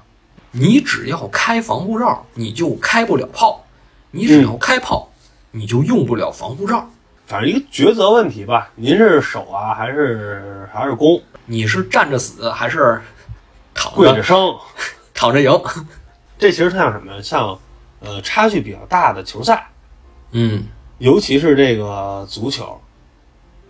[0.52, 3.66] 你只要开防护罩，你就开不了炮；
[4.12, 5.12] 你只要开炮，
[5.52, 6.90] 你就用不了防护罩。
[7.28, 8.72] 反正一个抉择问题吧。
[8.76, 11.22] 您是守啊，还是还是攻？
[11.46, 13.02] 你是站着死还是
[13.74, 14.56] 躺着生？
[15.14, 15.52] 躺着赢？
[16.38, 17.22] 这其实特像什么呀？
[17.22, 17.58] 像
[18.00, 19.68] 呃差距比较大的球赛，
[20.32, 20.64] 嗯，
[21.00, 22.80] 尤其是这个足球，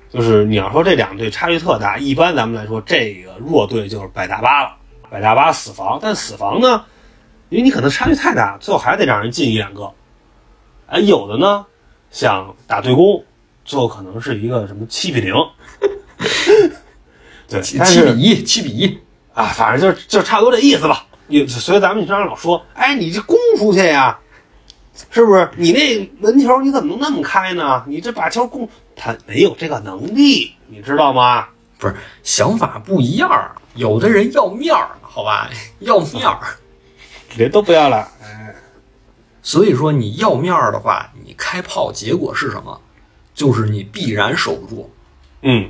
[0.09, 4.76] 就是你要说这两队差距特大，一般咱们来说，这个弱队就是百大巴了，
[5.09, 6.84] 百大巴死防，但死防呢，
[7.49, 9.91] 因为你可能差距太大，最后还得让人进一两个。
[10.88, 11.65] 哎，有的呢，
[12.11, 13.24] 想打对攻，
[13.63, 15.34] 最后可能是一个什么七比零，
[17.47, 18.99] 对，七比一，七比一。
[19.34, 21.05] 啊，反正就就差不多这意思吧。
[21.28, 24.18] 你所以咱们经常老说，哎，你这攻出去呀，
[25.12, 25.50] 是不是？
[25.56, 27.84] 你那门球你怎么能那么开呢？
[27.88, 31.48] 你这把球攻，他没有这个能力，你知道吗？
[31.78, 33.30] 不是想法不一样，
[33.76, 35.50] 有的人要面儿，好吧，
[35.80, 36.40] 要面儿。
[37.38, 38.56] 人都不要了，哎，
[39.42, 42.82] 所以说你要面儿的话，你开炮结果是什么？
[43.34, 44.92] 就是你必然守不住。
[45.44, 45.70] 嗯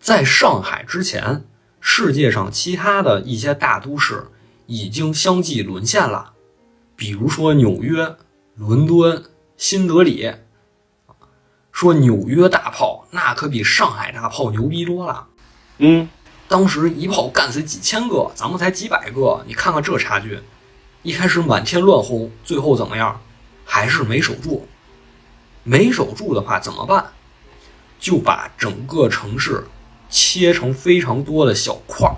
[0.00, 1.44] 在上海之前，
[1.80, 4.26] 世界上其他的一些大都市
[4.66, 6.32] 已经相继沦陷了，
[6.94, 8.16] 比如说纽约、
[8.54, 9.24] 伦敦、
[9.56, 10.32] 新德里。
[11.72, 15.26] 说纽约大炮那可比上海大炮牛逼多了，
[15.76, 16.08] 嗯，
[16.48, 20.40] 当时一炮干死几千个，咱们才几百个，你看看这差距。
[21.02, 23.20] 一开始满天乱轰，最后怎么样？
[23.66, 24.66] 还是没守住。
[25.64, 27.12] 没守住的话怎么办？
[28.00, 29.66] 就把整个城市
[30.08, 32.16] 切成非常多的小块儿，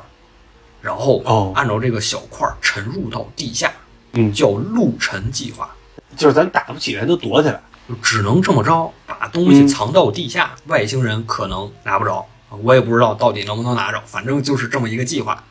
[0.88, 3.70] 然后哦按照这个小块儿沉入到地下，
[4.14, 5.68] 嗯叫陆沉计划。
[6.16, 12.24] 就是咱打不起来都躲起来，就只能这么着，把东西藏到地下，外星人可能拿不着，
[12.62, 15.44] 我也不知道到底能不能拿着，反正就是这么一个计划。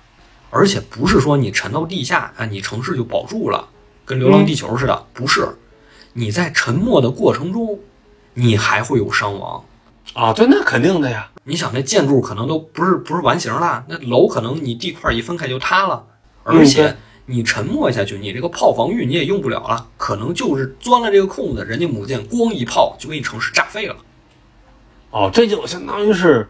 [0.50, 3.68] 而且不是说你沉到地下，啊，你城市就保住了，
[4.06, 5.48] 跟《流浪地球》似的，不是。
[6.14, 7.80] 你在沉没的过程中，
[8.34, 9.64] 你还会有伤亡。
[10.14, 16.04] 啊，对，那肯定的呀，你想，那建筑可能都不是不是完形了，那楼可能你地块一分开就塌了，
[16.43, 16.93] 而且
[17.26, 23.95] 你沉没下去，你这个炮防御你也用不了了，可能就是钻了这个空子，人家母舰咣一炮就给你城市炸废了。
[25.10, 26.50] 哦，这就相当于是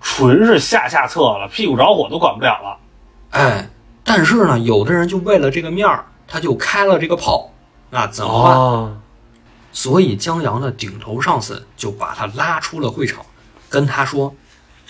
[0.00, 2.76] 纯是下下策了，屁股着火都管不了了，
[3.30, 3.70] 哎，
[4.02, 7.52] 但是呢，有的人就为了这个面儿，他就开了这个炮，
[7.90, 8.56] 那怎么办？
[8.56, 8.96] 哦，
[9.70, 13.24] 所以江阳的顶头上司就把他拉出了会场，
[13.72, 14.36] 跟他说：“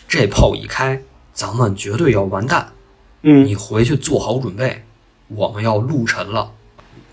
[0.09, 1.01] 这炮一开，
[1.33, 2.73] 咱们绝对要完蛋，
[3.23, 4.85] 嗯你回去做好准备，
[5.29, 6.51] 我们要陆沉了。”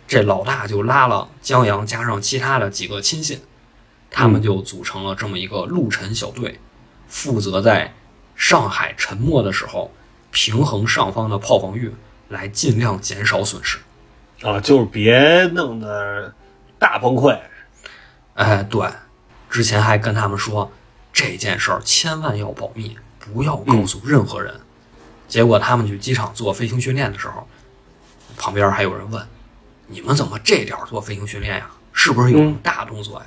[0.07, 3.39] 这老大就拉了江阳加上其他的几个亲信，
[4.09, 6.59] 他们就组成了这么一个陆沉小队，
[7.07, 7.93] 负责在
[8.35, 9.91] 上海沉没的时候
[10.31, 11.93] 平衡上方的炮防御，
[12.29, 13.77] 来尽量减少损失。
[14.41, 16.33] 啊，就是别弄得
[16.79, 17.37] 大崩溃，
[18.33, 18.87] 哎，对，
[19.47, 20.71] 之前还跟他们说
[21.19, 24.57] 这件事儿千万要保密，不要告诉任何人。
[25.27, 27.45] 结果他们去机场做飞行训练的时候，
[28.37, 29.21] 旁边还有人问
[29.87, 31.69] ：“你们怎么这点儿做飞行训练呀？
[31.91, 33.25] 是不是有大动作呀？”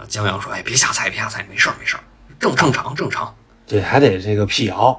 [0.00, 2.02] 啊，江阳说：“哎，别瞎猜，别瞎猜，没事儿，没事儿，
[2.40, 3.34] 正正常正常。
[3.66, 4.98] 对，还得这个辟谣，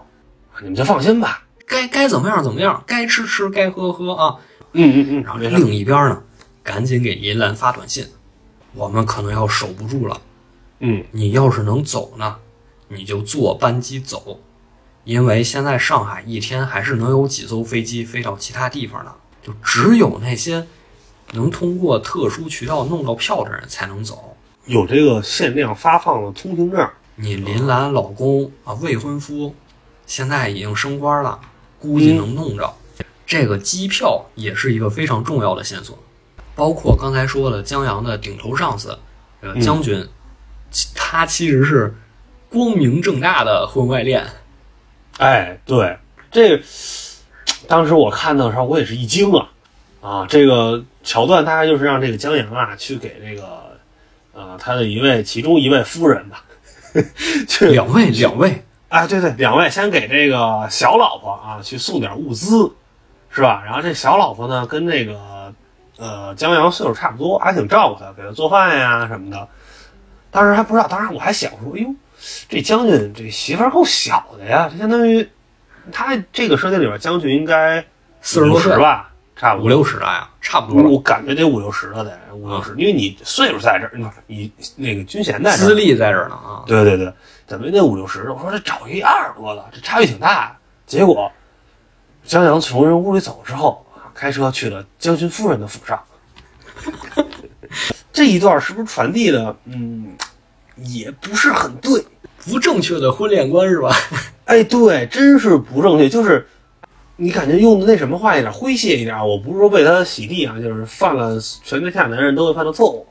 [0.62, 4.36] 你们就放心吧，该该怎么样怎么样，该吃吃，该喝喝啊。
[4.74, 6.22] 嗯嗯嗯，然后另一边呢，
[6.62, 8.06] 赶紧给银兰发短信，
[8.76, 10.22] 我们可能要守不住了。
[10.80, 12.38] 嗯你要是能走呢，
[12.90, 14.40] 你就坐班机走，
[15.04, 20.68] 因为现在上海一天还是能有几艘飞机飞到其他地方的，就只有那些
[21.34, 24.36] 能通过特殊渠道弄到票的人才能走。
[24.66, 26.90] 有这个限量发放的通行证。
[27.16, 29.56] 你林兰老公啊，未婚夫，
[30.06, 31.40] 现在已经升官了，
[31.80, 32.72] 估计能弄着。
[33.26, 35.98] 这个机票也是一个非常重要的线索，
[36.54, 39.00] 包括刚才说的江阳的顶头上司，
[39.42, 40.10] 呃将军，其
[40.96, 41.96] 他其实是
[42.50, 44.26] 光明正大的婚外恋。
[45.18, 45.98] 哎，对，
[46.32, 46.64] 这个
[47.68, 49.50] 当时我看到的时候，我也是一惊啊
[50.02, 50.26] 啊！
[50.30, 53.76] 这个桥段大概就是让这个江阳啊去给这个
[54.34, 56.44] 呃他的一位其中一位夫人吧，
[57.48, 62.72] 去两位，两位，啊，对对，两位先给这个小老婆啊去送点物资，
[63.32, 63.64] 是吧？
[63.66, 65.52] 然后这小老婆呢跟那个
[65.98, 69.48] 呃江阳岁数差不多，还挺照顾他，给他做饭呀什么的。
[70.30, 71.96] 当时还不知道，当时我还想说，哎呦，
[72.50, 75.28] 这将军这媳妇儿够小的呀，这相当于
[75.92, 77.84] 他这个设定里边将军应该
[78.22, 80.90] 四十多岁吧，差不多五六十了呀，差不多了。
[80.90, 87.12] 我感觉得五六十了得五六十，因为你岁数在这儿，你你那个军衔在这儿资，历在这儿呢啊，对对对，
[87.46, 88.30] 怎么得五六十？
[88.32, 90.56] 我说这找一二十多的，这差距挺大。
[90.86, 91.32] 结果
[92.26, 96.02] 江阳从人屋里走之后，啊开车去了将军夫人的府上。
[98.18, 99.56] 这一段是不是传递的？
[99.66, 100.08] 嗯，
[100.78, 102.04] 也不是很对。
[102.48, 103.96] 不正确的婚恋观是吧？
[104.46, 106.10] 哎，对，真是不正确。
[106.10, 106.48] 就是
[107.18, 109.16] 你感觉用的那什么话一点，诙谐一点。
[109.20, 113.06] 我不是说为他洗地啊，就是犯了全天下男人都会犯的错误。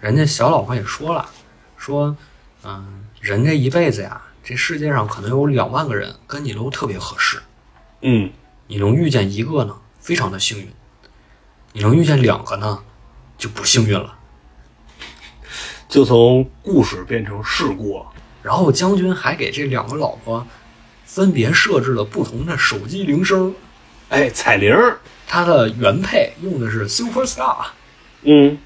[0.00, 1.28] 人家小老婆也说了，
[1.76, 2.16] 说，
[2.62, 7.42] 嗯，人这一辈子呀，这世界上可能有两万个人跟你都特别合适，
[8.00, 8.30] 嗯，
[8.68, 10.68] 你能遇见一个呢，非常的幸运；
[11.74, 12.78] 你能遇见两个呢，
[13.44, 14.16] 就不幸运了。
[15.86, 18.06] 就从故事变成事故了。
[18.42, 20.46] 然后将军还给这两个老婆
[21.04, 23.54] 分别设置了不同的手机铃声，
[24.08, 27.66] 哎，彩铃儿，它的原配用的是 Super Star
[28.22, 28.56] 嗯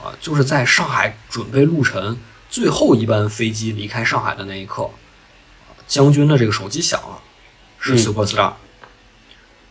[0.00, 2.16] 啊，就是在上海准备陆沉
[2.48, 4.88] 最后一班飞机离开上海的那一刻，
[5.88, 7.20] 将军的这个手机响了，
[7.80, 8.52] 是嗯 Super Star。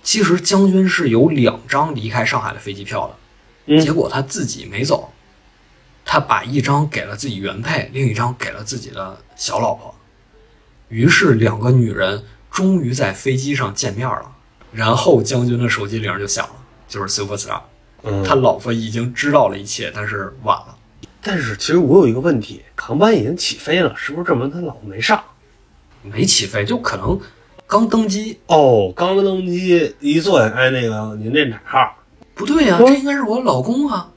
[0.04, 3.29] 其实将军是有两张离开上海的飞机票的，嗯
[3.80, 5.12] 结果他自己没走，
[6.04, 9.94] 他把一张给了自己原配，另一张给了自己的小老婆。
[10.88, 14.32] 于是两个女人终于在飞机上见面了。
[14.72, 16.56] 然后将军的手机铃就响了，
[16.88, 17.60] 就是 Super Star。
[18.04, 20.78] 嗯，他老婆已经知道了一切，但是晚了。
[21.22, 25.24] 但是其实我有一个问题，航班已经起飞了，是不是证明他老婆没上？
[26.04, 27.20] 没起飞，就可能
[27.66, 28.40] 刚登机。
[28.46, 31.96] 哦，刚登机一坐下，哎，那个您这哪号？
[32.40, 34.10] 不对呀、哦这应该是我老公啊。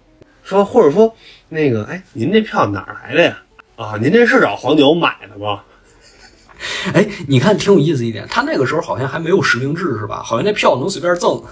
[0.45, 1.13] 说或者说
[1.49, 3.43] 那个，哎，您这票哪儿来的呀？
[3.75, 5.61] 啊，您这是找黄牛买的吗？
[6.95, 10.23] 哎，你看挺有意思一点，他那个时候好像还没有实名制是吧？
[10.23, 11.43] 好像那票能随便赠。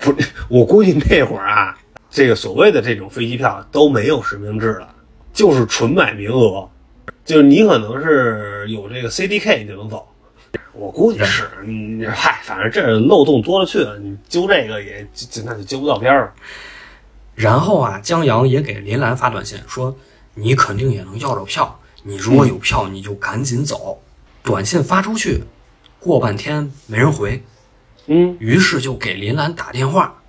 [0.00, 1.78] 不是，我估计那会儿啊，
[2.10, 4.92] 这个所谓的这种飞机票都没有实名制了，
[5.32, 6.68] 就是纯买名额，
[7.24, 10.04] 就是你可能是有这个 CDK 你就能走。
[10.72, 16.32] 我估计是，你，嗨，反正这漏洞多了去了，你揪这个也就那就揪不到边儿了。
[17.34, 19.96] 然后啊，江阳也给林兰发短信说
[20.34, 24.02] ：“你肯定也能要着票，你如果有票，你就赶紧走。
[24.42, 25.44] 短信发出去，
[25.98, 27.42] 过半天没人回，
[28.06, 30.22] 嗯于是就给林兰打电话，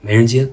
[0.00, 0.50] 没人接。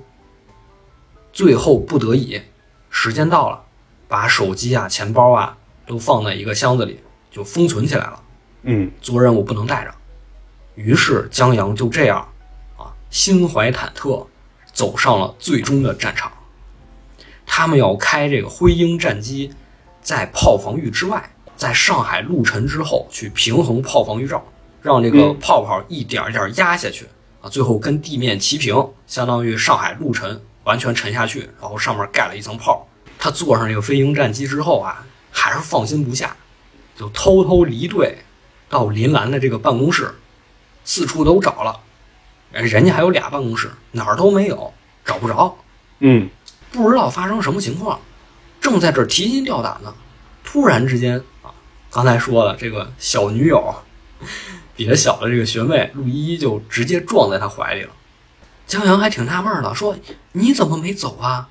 [1.34, 2.42] 最后不得已，
[2.90, 3.64] 时间到了，
[4.08, 7.00] 把手机啊、钱包啊都放在一个箱子里，
[7.30, 8.23] 就封存起来了。
[8.64, 9.94] 嗯做任务不能带着。
[10.76, 12.28] 于是江阳就这样
[12.78, 14.26] 啊，心怀忐忑，
[14.74, 16.32] 走上了最终的战场。
[17.46, 19.54] 他们要开这个灰鹰战机，
[20.02, 24.44] 在炮防御之外，在上海陆沉之后去平衡炮防御罩，
[24.82, 27.06] 让这个嗯泡泡一点一点压下去
[27.42, 32.88] 啊，最后跟地面齐平，相当于上海陆沉完全沉下去，然后上面盖了一层炮。
[33.20, 36.36] 他坐上这个飞鹰战机之后啊，还是放心不下，
[36.98, 38.18] 就偷偷离队
[38.74, 40.12] 到林兰的这个办公室，
[40.84, 41.80] 四处都找了，
[42.52, 44.74] 人人家还有俩办公室，哪儿都没有，
[45.06, 45.56] 找不着，
[46.00, 46.28] 嗯
[46.72, 48.00] 不知道发生什么情况，
[48.60, 49.94] 正在这儿提心吊胆呢，
[50.44, 51.54] 突然之间啊，
[51.92, 53.76] 刚才说了这个小女友，
[54.76, 57.92] 比他小的这个学妹陆依依就直接撞在他怀里了。
[58.66, 59.96] 江阳还挺纳闷的，说
[60.34, 61.48] ：“你怎么没走啊？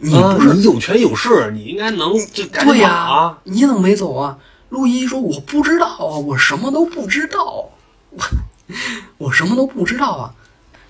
[0.00, 3.38] 你啊不是、你有权有势，你应该能就赶紧对呀、啊！
[3.44, 4.36] 你怎么没走啊？”
[4.74, 7.70] 陆一说：“我不知道啊，我什么都不知道。
[8.10, 8.24] 我
[9.16, 10.34] 我什么都不知道啊。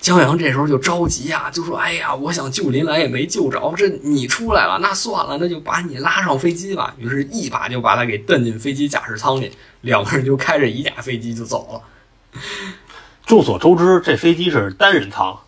[0.00, 12.40] 江阳这时候就着急呀、就说：“哎呀，我想救林兰也没救着，这你出来了，那算了，那就把你拉上飞机吧。”于是，一把就把他给蹬进飞机驾驶舱里，两个人就开着一架飞机就走了。
[13.24, 15.38] 众所周知，这飞机是单人舱，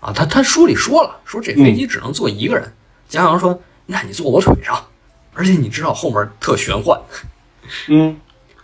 [0.00, 2.72] 啊，他他书里说了，说这飞机只能坐一个人。
[3.08, 4.82] 江阳说：“那你坐我腿上，
[5.34, 6.98] 而且你知道后面特玄幻。
[7.88, 8.16] 嗯，”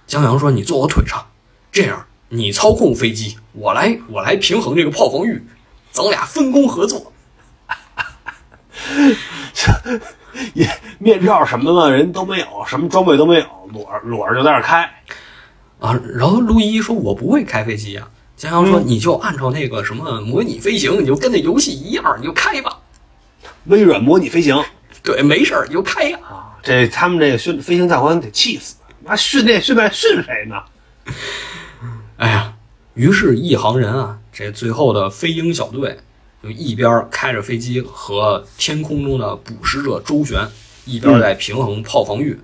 [0.07, 1.25] 江阳说：“你坐我腿上，
[1.71, 5.43] 这样你操控飞机，我来我来平衡这个炮防御，
[5.93, 7.13] 咱俩分工合作。
[10.55, 14.89] 也面罩什么的人都没有，什么装备都没有，裸裸着就在那儿开。”
[15.81, 22.79] 啊，然后陆一说：“我不会开飞机呀、江阳说：“你就按照那个什么模拟飞行，你就跟那游戏一样，你就开吧。
[23.65, 24.63] 微软模拟飞行
[25.03, 26.19] 对，没事儿，你就开呀。
[26.23, 30.57] 啊，这他们这个训飞行教官得气死，妈训练训练训谁呢？
[32.17, 32.55] 哎呀，
[32.95, 35.99] 于是，一行人啊，这最后的飞鹰小队
[36.43, 40.47] 就一边开着飞机和天空中的捕食者周旋，
[40.85, 42.39] 一边在平衡炮防御。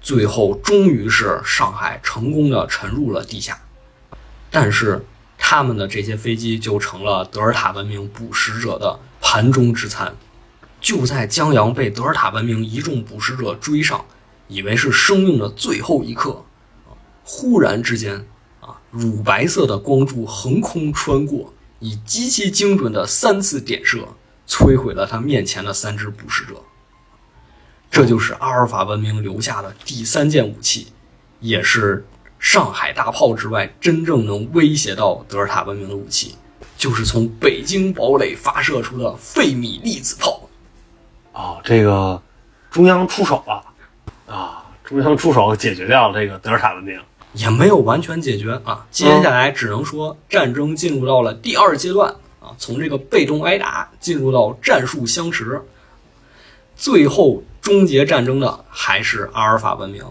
[0.00, 3.58] 最后，终于是上海成功的沉入了地下，
[4.50, 5.04] 但是
[5.36, 10.14] 他们的这些飞机就成了德尔塔文明捕食者的盘中之餐。
[10.80, 14.04] 就在江阳被德尔塔文明一众捕食者追上，
[14.48, 16.44] 以为是生命的最后一刻，
[16.86, 16.94] 啊
[17.24, 18.26] 忽然之间，
[18.60, 24.06] 啊，乳白色的光柱横空穿过，以极其精准的三次点射，
[24.48, 26.54] 摧毁了他面前的三只捕食者。
[27.90, 30.88] 这就是阿尔法文明留下的第三件武器，
[31.40, 32.06] 也是
[32.38, 36.36] 上海大炮之外真正能威胁到德尔塔文明的武器，
[36.76, 40.48] 就是从北京堡垒发射出的费米粒子炮。
[41.32, 42.20] 哦，这个
[42.70, 43.62] 中央出手了！
[44.86, 46.98] 中央出手解决掉了这个德尔塔文明。
[47.32, 48.86] 也没有完全解决啊。
[48.90, 52.08] 接下来只能说战争进入到了第二阶段
[52.40, 55.60] 啊，从这个被动挨打进入到战术相持，
[56.76, 60.02] 最后终结战争的还是阿尔法文明。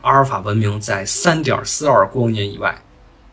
[0.00, 2.74] 阿尔法文明在三点四二光年以外，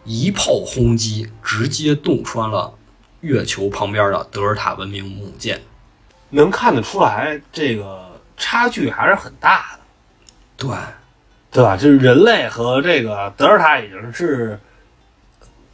[0.03, 2.73] 一炮轰击直接洞穿了
[3.21, 5.61] 月球旁边的德尔塔文明母舰。
[6.29, 9.80] 能看得出来，这个差距还是很大的，
[10.61, 10.69] 对，
[11.49, 11.75] 对吧？
[11.75, 14.59] 就是人类和这个德尔塔已经是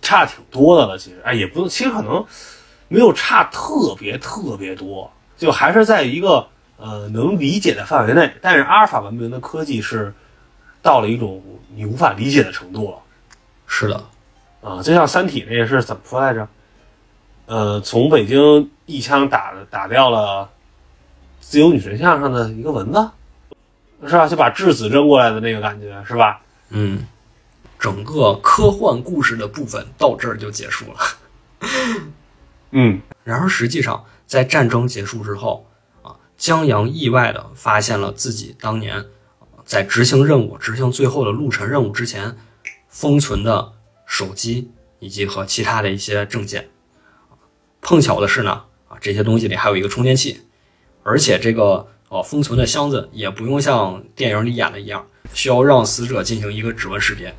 [0.02, 0.98] 差挺多的了。
[0.98, 2.26] 其实，哎，也不，其实可能
[2.88, 8.32] 没有差特别特别多，就还是在一个呃能理解的范围内。
[8.42, 10.14] 但是阿尔法文明的科技是
[10.82, 11.44] 到了一种
[11.76, 12.98] 你无法理解的程度了。
[13.68, 14.02] 是的，
[14.62, 16.48] 啊，就像《三体》那个是怎么说来着？
[17.48, 20.50] 呃，从北京一枪打打掉了
[21.42, 23.10] 自由女神像上的一个蚊子，
[24.04, 24.28] 是吧？
[24.28, 26.42] 就把质子扔过来的那个感觉，是吧？
[26.70, 27.06] 嗯，
[27.80, 31.00] 整个科幻故事的部分到这儿就结束了。
[32.72, 35.66] 嗯，然而，实际上在战争结束之后，
[36.04, 42.38] 啊，江阳意外的发现了自己当年啊在执行任务、执行最后的路程任务之前
[42.90, 43.74] 封存的
[44.06, 46.70] 手机以及和其他的一些证件。
[47.80, 50.42] 碰巧的是呢，啊，这些东西里还有一个充电器，
[51.04, 57.36] 而且这个哦封存的箱子也不用像电影里演的一样，需要让死者进行一个指纹识别。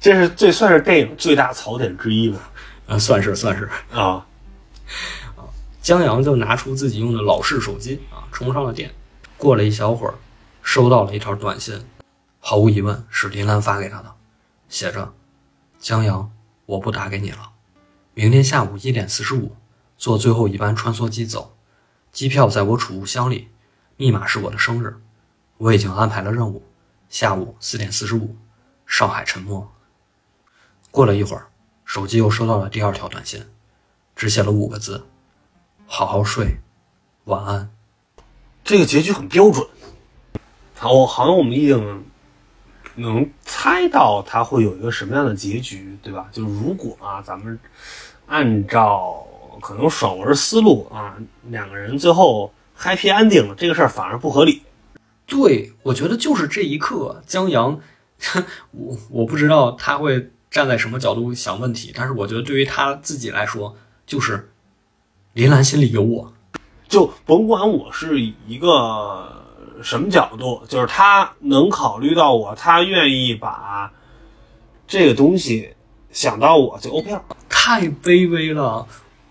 [0.00, 2.38] 这是这算是电影最大槽点之一吧？
[2.86, 3.68] 啊，算是算是。
[3.90, 4.24] 啊，
[5.80, 8.92] 江阳就拿出自己用的老式手机啊，充上了电。
[9.38, 10.14] 过了一小会儿，
[10.62, 11.82] 收到了一条短信，
[12.38, 14.12] 毫无疑问是林兰发给他的，
[14.68, 15.12] 写着
[15.80, 16.30] ：“江阳，
[16.66, 17.50] 我不打给你了，
[18.12, 19.56] 明天下午一点四十五
[20.04, 21.56] 坐最后一班穿梭机走，
[22.12, 23.48] 机票在我储物箱里，
[23.96, 25.00] 密码是我的生日，
[25.56, 26.62] 我已经安排了任务，
[27.08, 28.36] 下午四点四十五，
[28.84, 29.66] 上海沉没。”
[30.92, 31.46] 过了一会儿，
[31.86, 33.46] 手机又收到了第二条短信，
[34.14, 35.06] 只写了五个字。
[35.86, 36.58] 好好睡，
[37.24, 37.70] 晚安。
[38.62, 39.66] 这个结局很标准。
[40.76, 42.04] 好，好像我们已经
[42.96, 46.28] 能猜到它会有一个什么样的结局，对吧？
[46.30, 47.58] 就如果啊，咱们
[48.26, 49.26] 按照
[49.60, 51.16] 可能爽文思路啊，
[51.48, 54.62] 两个人最后 happy ending 了，这个事儿反而不合理。
[55.26, 57.80] 对，我觉得就是这一刻，江阳，
[58.72, 63.74] 我我不知道他会站在什么角度想问题，但是我觉得对于他自己来说，
[64.06, 64.50] 就是
[65.32, 66.32] 林兰心里有我。
[66.86, 69.42] 就甭管我是以一个
[69.82, 73.90] 什么角度，就是他能考虑到我，他愿意把
[74.86, 75.74] 这个东西
[76.10, 77.24] 想到我就 OK 了。
[77.48, 78.86] 太卑微了，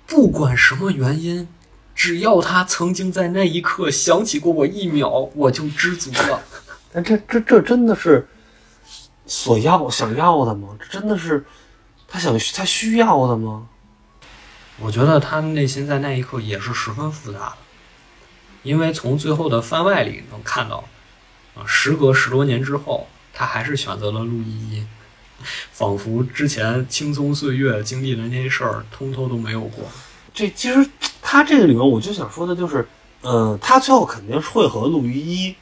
[0.05, 1.47] 不管什么原因，
[1.95, 6.41] 只要他曾经在那一刻想起过我一秒，我就知足了。
[6.91, 8.27] 但 这这这真的是
[9.25, 10.77] 所要想要的吗？
[10.79, 11.45] 这真的是
[12.07, 13.67] 他想他需要的吗？
[14.79, 17.53] 我觉得他内心在那一刻也是十分复杂的，
[18.63, 20.83] 因为从最后的番外里能看到，
[21.55, 24.87] 啊，时隔十多年之后，他还是选择了陆依依，
[25.71, 29.85] 仿佛之前青葱岁月经历的那些事儿，通通都没有过。
[30.33, 30.89] 这其实
[31.21, 32.87] 他这个里面，我就想说的就是，
[33.21, 35.55] 呃，他最后肯定是会和陆依依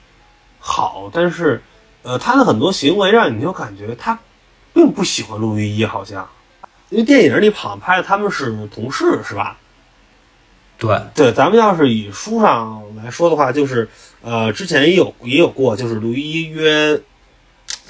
[0.59, 1.61] 好，但是，
[2.03, 4.17] 呃，他的很多行为让你就感觉他
[4.73, 6.27] 并不喜欢陆依依，好像，
[6.89, 9.57] 因为电影里好像拍的他们是同事，是吧？
[10.77, 13.87] 对，对，咱们要是以书上来说的话，就是，
[14.21, 16.99] 呃，之前也有也有过，就是陆依依约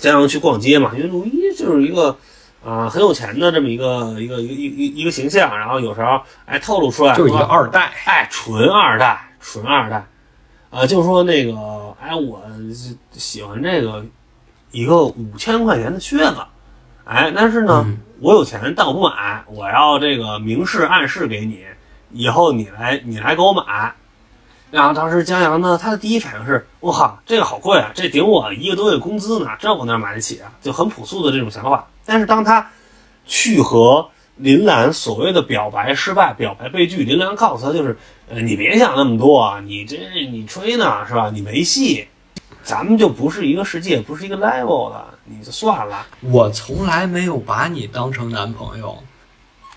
[0.01, 2.17] 江阳去逛街嘛，因为陆依依就是一个。
[2.63, 7.91] 啊、很有钱的这么一个一个一个一个一个形象，然后有时候哎透露出来，就是一个说二代。
[8.05, 10.05] 哎，纯二代，纯二代，
[10.69, 11.51] 啊，就是说那个，
[11.99, 12.39] 哎，我
[13.13, 14.05] 喜欢这个
[14.69, 16.35] 一个五千块钱的靴子，
[17.03, 21.65] 哎，但是呢，嗯我有钱，但我不买，我要这个明示暗示给你，
[22.11, 23.91] 以后你来你来给我买。
[24.71, 30.49] 然后当时江阳呢，他的第一反应是，我靠，这个好贵啊，这顶我一个多月工资呢，这我哪买得起啊？
[30.61, 31.85] 就很朴素的这种想法。
[32.05, 32.65] 但是当他
[33.25, 37.97] 去和林兰所谓的表白失败、表白被拒，林兰告诉他就是，
[38.29, 39.97] 呃，你别想那么多啊，你这
[40.31, 41.29] 你吹呢是吧？
[41.33, 42.07] 你没戏，
[42.63, 46.07] 咱们就不是一个世界，不是一个 level 的，你就算了。
[46.21, 48.97] 我从来没有把你当成男朋友，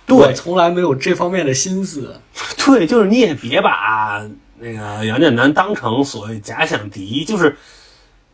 [0.07, 2.21] 对我从来没有这方面的心思。
[2.65, 4.23] 对，就是你也别把
[4.65, 7.55] 那个杨建南当成所谓假想敌，就是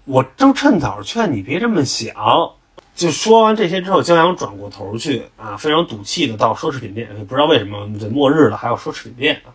[0.05, 2.15] 我都趁早劝你别这么想。
[2.95, 9.51] 就说完这些之后，江阳转过头去啊，非常赌气的到奢侈品店，不知道为什么这末日了还有奢侈品店啊，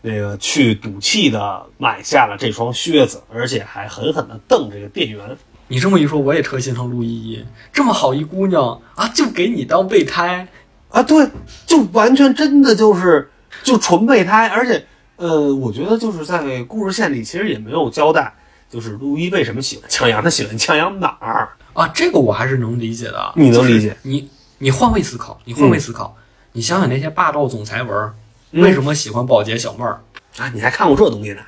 [0.00, 5.36] 那个去赌气的买下了这双靴子，而且还狠狠的瞪这个店员。
[5.66, 10.46] 你这么一说，我也特心疼陆依依，这么好一姑娘啊，就给你当备胎。
[10.90, 11.26] 啊，对，
[11.66, 13.28] 就完全真的就是
[13.64, 14.86] 就纯备胎，而且
[15.22, 18.34] 呃，我觉得就是在故事线里其实也没有交代，
[18.68, 21.48] 就是陆一为什么喜欢江阳，他喜欢江阳哪儿？
[21.74, 23.32] 啊，这个我还是能理解的啊。
[23.36, 26.16] 你能理解就是你你换位思考，你换位思考，
[26.50, 28.12] 你想想那些霸道总裁文
[28.50, 30.00] 为什么喜欢保洁小妹儿？
[30.38, 31.40] 啊，你还看过这东西呢？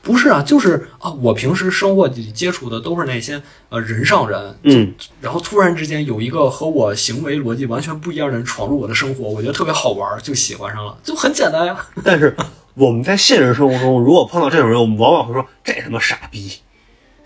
[0.00, 11.84] 不是啊，就是啊，我平时生活里接触的都是那些呃人上人，嗯，然后突然之间有一个和我行为逻辑完全不一样的人闯入我的生活，我觉得特别好玩儿，就喜欢上了，就很简单呀。
[12.02, 12.34] 但是
[12.78, 16.52] 我们在现实生活中，如果碰到这种人，我们往往会说这他妈傻逼。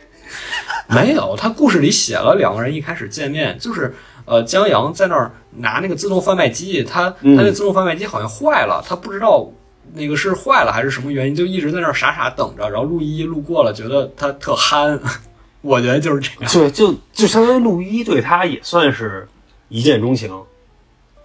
[0.89, 3.95] 没有，他故事里写了两个人一开始见面，就是
[4.25, 9.47] 呃江阳在那儿拿那个自动贩卖机，他他嗯那自动贩卖机好像坏了，他不知道
[9.93, 12.69] 那个是坏了还是什么原因，就一直在那儿傻傻等着。
[12.71, 14.99] 然后陆依依路过了，觉得他特憨，
[15.61, 16.51] 我觉得就是这样。
[16.51, 19.29] 对，就就相当于陆一对他也算是
[19.69, 20.31] 一见钟情。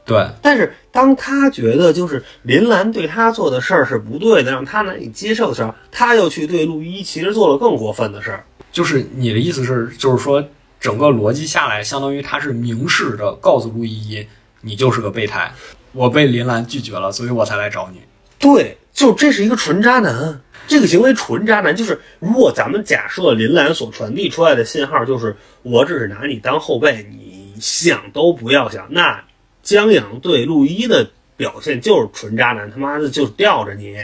[0.07, 8.45] 对，但是当他觉得就是林兰对他做的事儿是不对的，让他难以接受的时候，他又去对陆一其实做了更过分的事儿。
[8.71, 10.41] 就是你的意思是，就是说
[10.79, 14.25] 整个逻辑下来，相当于他是明示着告诉陆依依，
[14.61, 15.51] 你就是个备胎，
[15.91, 17.99] 我被林兰拒绝了，所以我才来找你。
[18.39, 21.75] 对，就这是一个纯渣男，这个行为纯渣男。
[21.75, 29.21] 就是如果咱们假设林兰所传递出来的信号就是我只是拿你当后辈，你想都不要想，那
[29.67, 33.97] 江阳对陆一的表现就是纯渣男，他妈的就是吊着你。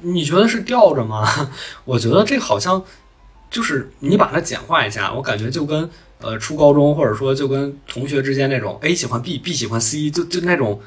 [0.00, 1.28] 你觉得是吊着吗？
[1.84, 2.82] 我觉得这好像
[3.50, 5.86] 就是你把它简化一下，我感觉就跟
[6.22, 10.80] 呃初高中或者说就跟同学之间那种 A 喜欢 B，B 喜欢 C，就就那种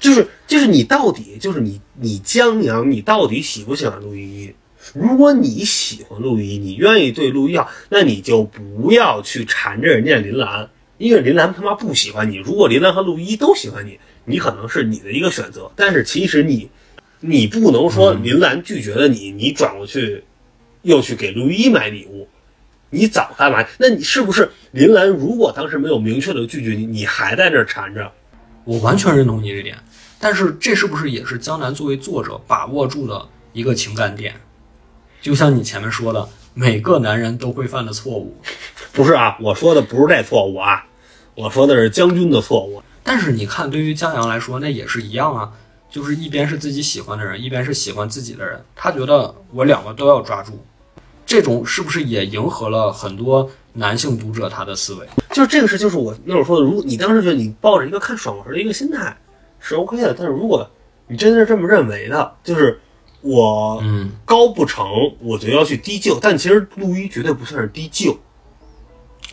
[0.00, 4.54] 就是就是你到底就是你你江阳，你到底喜不喜欢陆依依？
[4.94, 10.68] 如果你喜欢陆依依，你愿意对陆一好，那你就不要去缠着人家林兰，
[11.00, 12.36] 因为林兰他妈不喜欢你。
[12.36, 16.68] 如果林兰和陆依依都喜欢你，你可能是你的一个选择，但是其实你
[17.20, 20.22] 你不能说林兰拒绝了你，你转过去
[20.82, 22.28] 又去给陆依依买礼物。
[22.90, 23.66] 你早干嘛？
[23.78, 25.08] 那你是不是林兰？
[25.08, 28.12] 如果当时没有明确的拒绝你，你还在这儿缠着？
[28.64, 29.78] 我完全认同你这点，
[30.18, 34.34] 但是这是不是也是江南作为作者把握住的一个情感点？
[35.22, 38.36] 就像你前面说的，每个男人都会犯的错误，
[38.92, 40.84] 不是啊，我说的不是这错误啊，
[41.40, 42.82] 我说的是将军的错误。
[43.02, 45.50] 但是你看，对于江阳来说，那也是一样啊，
[45.90, 50.52] 就是一边是自己喜欢的人，一边是喜欢自己的人，他觉得我两个都要抓住，
[51.24, 55.06] 这种是不是也迎合了很多男性读者他的思维？
[55.32, 59.16] 就是这个事，就是我那会儿说的，如果你当时觉得你抱着一个看爽文的一个心态
[59.58, 60.68] 是 OK 的，但是如果
[61.08, 62.78] 你真的是这么认为的，就是
[63.22, 64.86] 我嗯，高不成，
[65.20, 68.16] 我就要去低就，但其实陆一绝对不算是低就，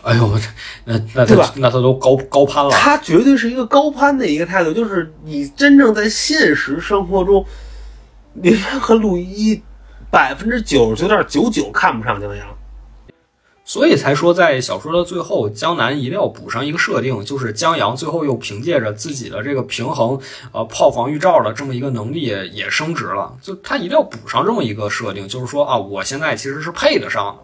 [0.08, 0.46] 哎呦，我这
[0.86, 2.72] 那那对吧他那他都高高攀了。
[2.72, 7.46] 他绝对是一个高攀的一个态度，就是你真正在现实生活中，
[8.36, 9.62] 林兰和陆一
[10.10, 12.48] 百分之九十九点九九看不上江阳。
[13.66, 20.18] 所以才说，在小说的最后，江南一定要补上一个设定，就是江阳最后又凭借着自己的这个平衡，
[20.54, 22.22] 呃，炮防御罩的这么一个能力
[22.54, 23.36] 也升职了。
[23.42, 27.44] 就他一定要补上这么一个设定，就是说啊，我现在其实是配得上的。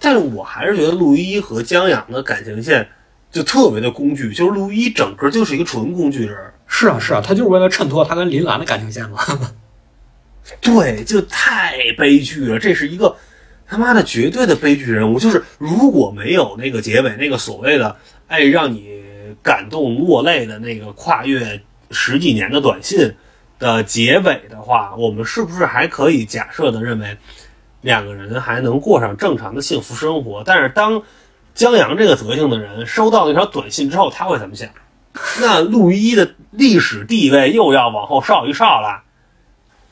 [0.00, 2.88] 但是我还是觉得陆一和江阳的感情线
[3.30, 6.36] 就特别的工具，就是陆一整个就是一个纯工具人。
[6.66, 9.18] 是啊，是啊，他就是为了衬托他跟林兰的感情线嘛。
[10.60, 13.16] 对，就太悲剧了，这是一个
[13.66, 15.18] 他妈的绝对的悲剧人物。
[15.18, 17.96] 就是如果没有那个结尾，那个所谓的
[18.28, 19.02] 哎让你
[19.42, 23.12] 感动落泪的那个跨越十几年的短信
[23.58, 27.16] 的结尾的话，我们是不是还可以假设的认为
[27.86, 30.42] 两个人还能过上正常的幸福生活？
[30.44, 31.00] 但是当
[31.54, 34.68] 江阳这个德行的人收到那条短信之后，他会怎么想？
[35.40, 39.04] 那陆一的历史地位又要往后稍一稍了。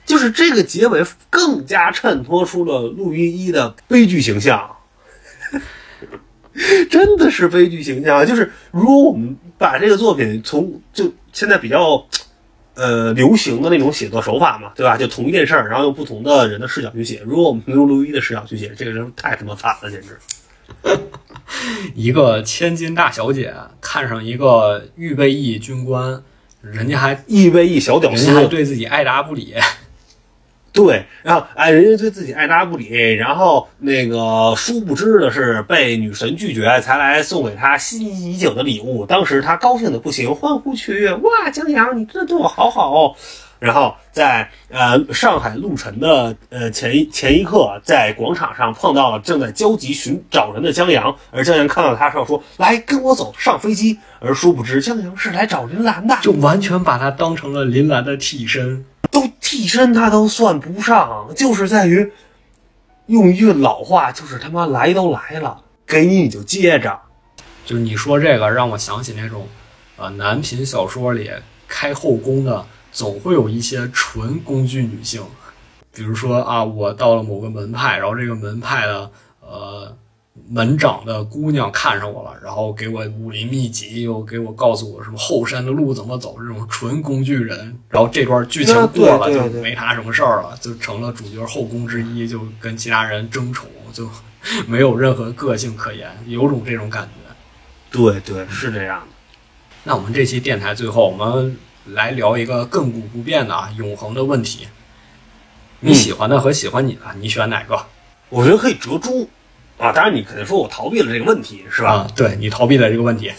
[0.04, 4.76] 就是这个结尾更加衬托出了陆一一的悲剧形象，
[6.90, 8.26] 真的是悲剧形象。
[8.26, 12.04] 就是如果我们把这个作品从就现在比较
[12.74, 14.96] 呃流行的那种写作手法嘛，对吧？
[14.96, 17.22] 就同一件事儿，然后用不同的人的视角去写。
[17.24, 20.18] 如果我们用陆一的视角去写，这个人太他妈惨了，简直。
[21.94, 26.22] 一个千金大小姐看上一个预备役军官，
[26.62, 29.54] 人家还预备役小屌丝人家，还对自己爱答不理。
[30.74, 39.06] 对，然后哎，人家对自己爱答不理，然后那个殊不知的是被女神拒绝，才来送给他心仪已久的礼物。
[39.06, 43.14] 当时他高兴的不行，欢呼雀跃，哇，江阳，你真的对我好好哦。
[43.60, 58.84] 然后在呃上海路晨的呃前一前一刻，在广场上碰到了正在焦急寻找人的江阳，而江阳看到他之后说：“来跟我走，上飞机。”而殊不知江阳是来找林兰的，就完全把他当成了林兰的替身。
[59.14, 62.12] 都替身他都算不上，就是在于
[63.06, 67.00] 用一句老话，就是他妈来都来了，给你你就接着。
[67.64, 69.48] 就是你说这个，让我想起那种，
[69.96, 71.30] 呃，男频小说里
[71.66, 75.22] 开后宫的，总会有一些纯工具女性，
[75.94, 79.10] 比如说啊，我到了某个门派，然后这个门派的
[79.40, 79.96] 呃
[80.48, 87.78] 门长的姑娘看上我了，然后给我武林秘籍，又给我告诉我什么后山的路怎么走，这种纯工具人。
[87.88, 94.08] 然后这段剧情过了，就没他什么事儿了，就成了主角后宫之一，就跟其他人争宠，就
[94.66, 97.10] 没有任何个性可言，有种这种感觉。
[97.90, 99.06] 对对，是这样的。
[99.84, 101.56] 那我们这期电台最后，我们
[101.86, 104.66] 来聊一个亘古不变的啊，永恒的问题。
[105.78, 107.86] 你喜欢的和喜欢你的，你选哪个？
[108.30, 109.28] 我觉得可以折中
[109.78, 111.92] 啊，当然你可能说我逃避了这个问题，是吧？
[111.92, 113.32] 啊，对你逃避了这个问题。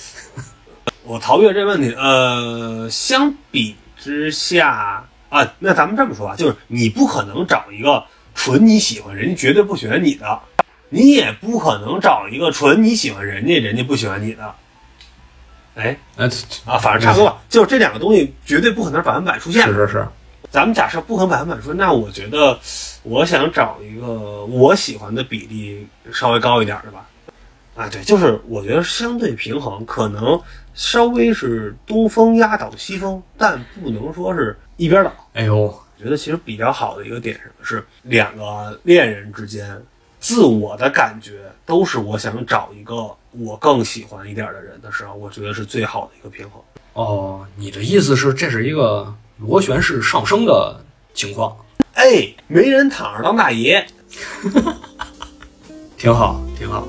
[1.04, 1.94] 我逃避了这个问题。
[1.98, 8.04] 呃，相比之下啊，那咱们这么说吧，就是你不可能找一个
[8.34, 10.26] 纯你喜欢，人家绝对不喜欢你的；
[10.90, 14.56] 你也不可能找一个纯你喜欢人家，人家不喜欢你的。
[15.76, 16.26] 哎呃，
[16.66, 19.74] 啊，反正差不多吧，就是这两个东西绝对不可能百分百出现是。
[19.74, 20.08] 是是，
[20.56, 22.58] 咱们假设不可能百分百说，那我觉得
[23.04, 27.06] 我想找一个我喜欢的比例稍微高一点的吧。
[27.76, 30.42] 啊，对，就是我觉得相对平衡，可能
[30.74, 35.12] 稍微是东风压倒西风，但不能说是一边倒。
[35.34, 39.78] 哎呦，我觉得其实比较好的一个点是是两个恋人之间，
[40.22, 46.62] 自我的感觉都是我想找一个我更喜欢一点的人的时候，我觉得是最好的一个平衡。
[46.94, 50.80] 哦，你的意思是这是一个螺旋式上升的
[51.14, 51.56] 情况，
[51.94, 53.86] 哎，没人躺着当大爷。
[55.98, 56.88] 挺好，挺好。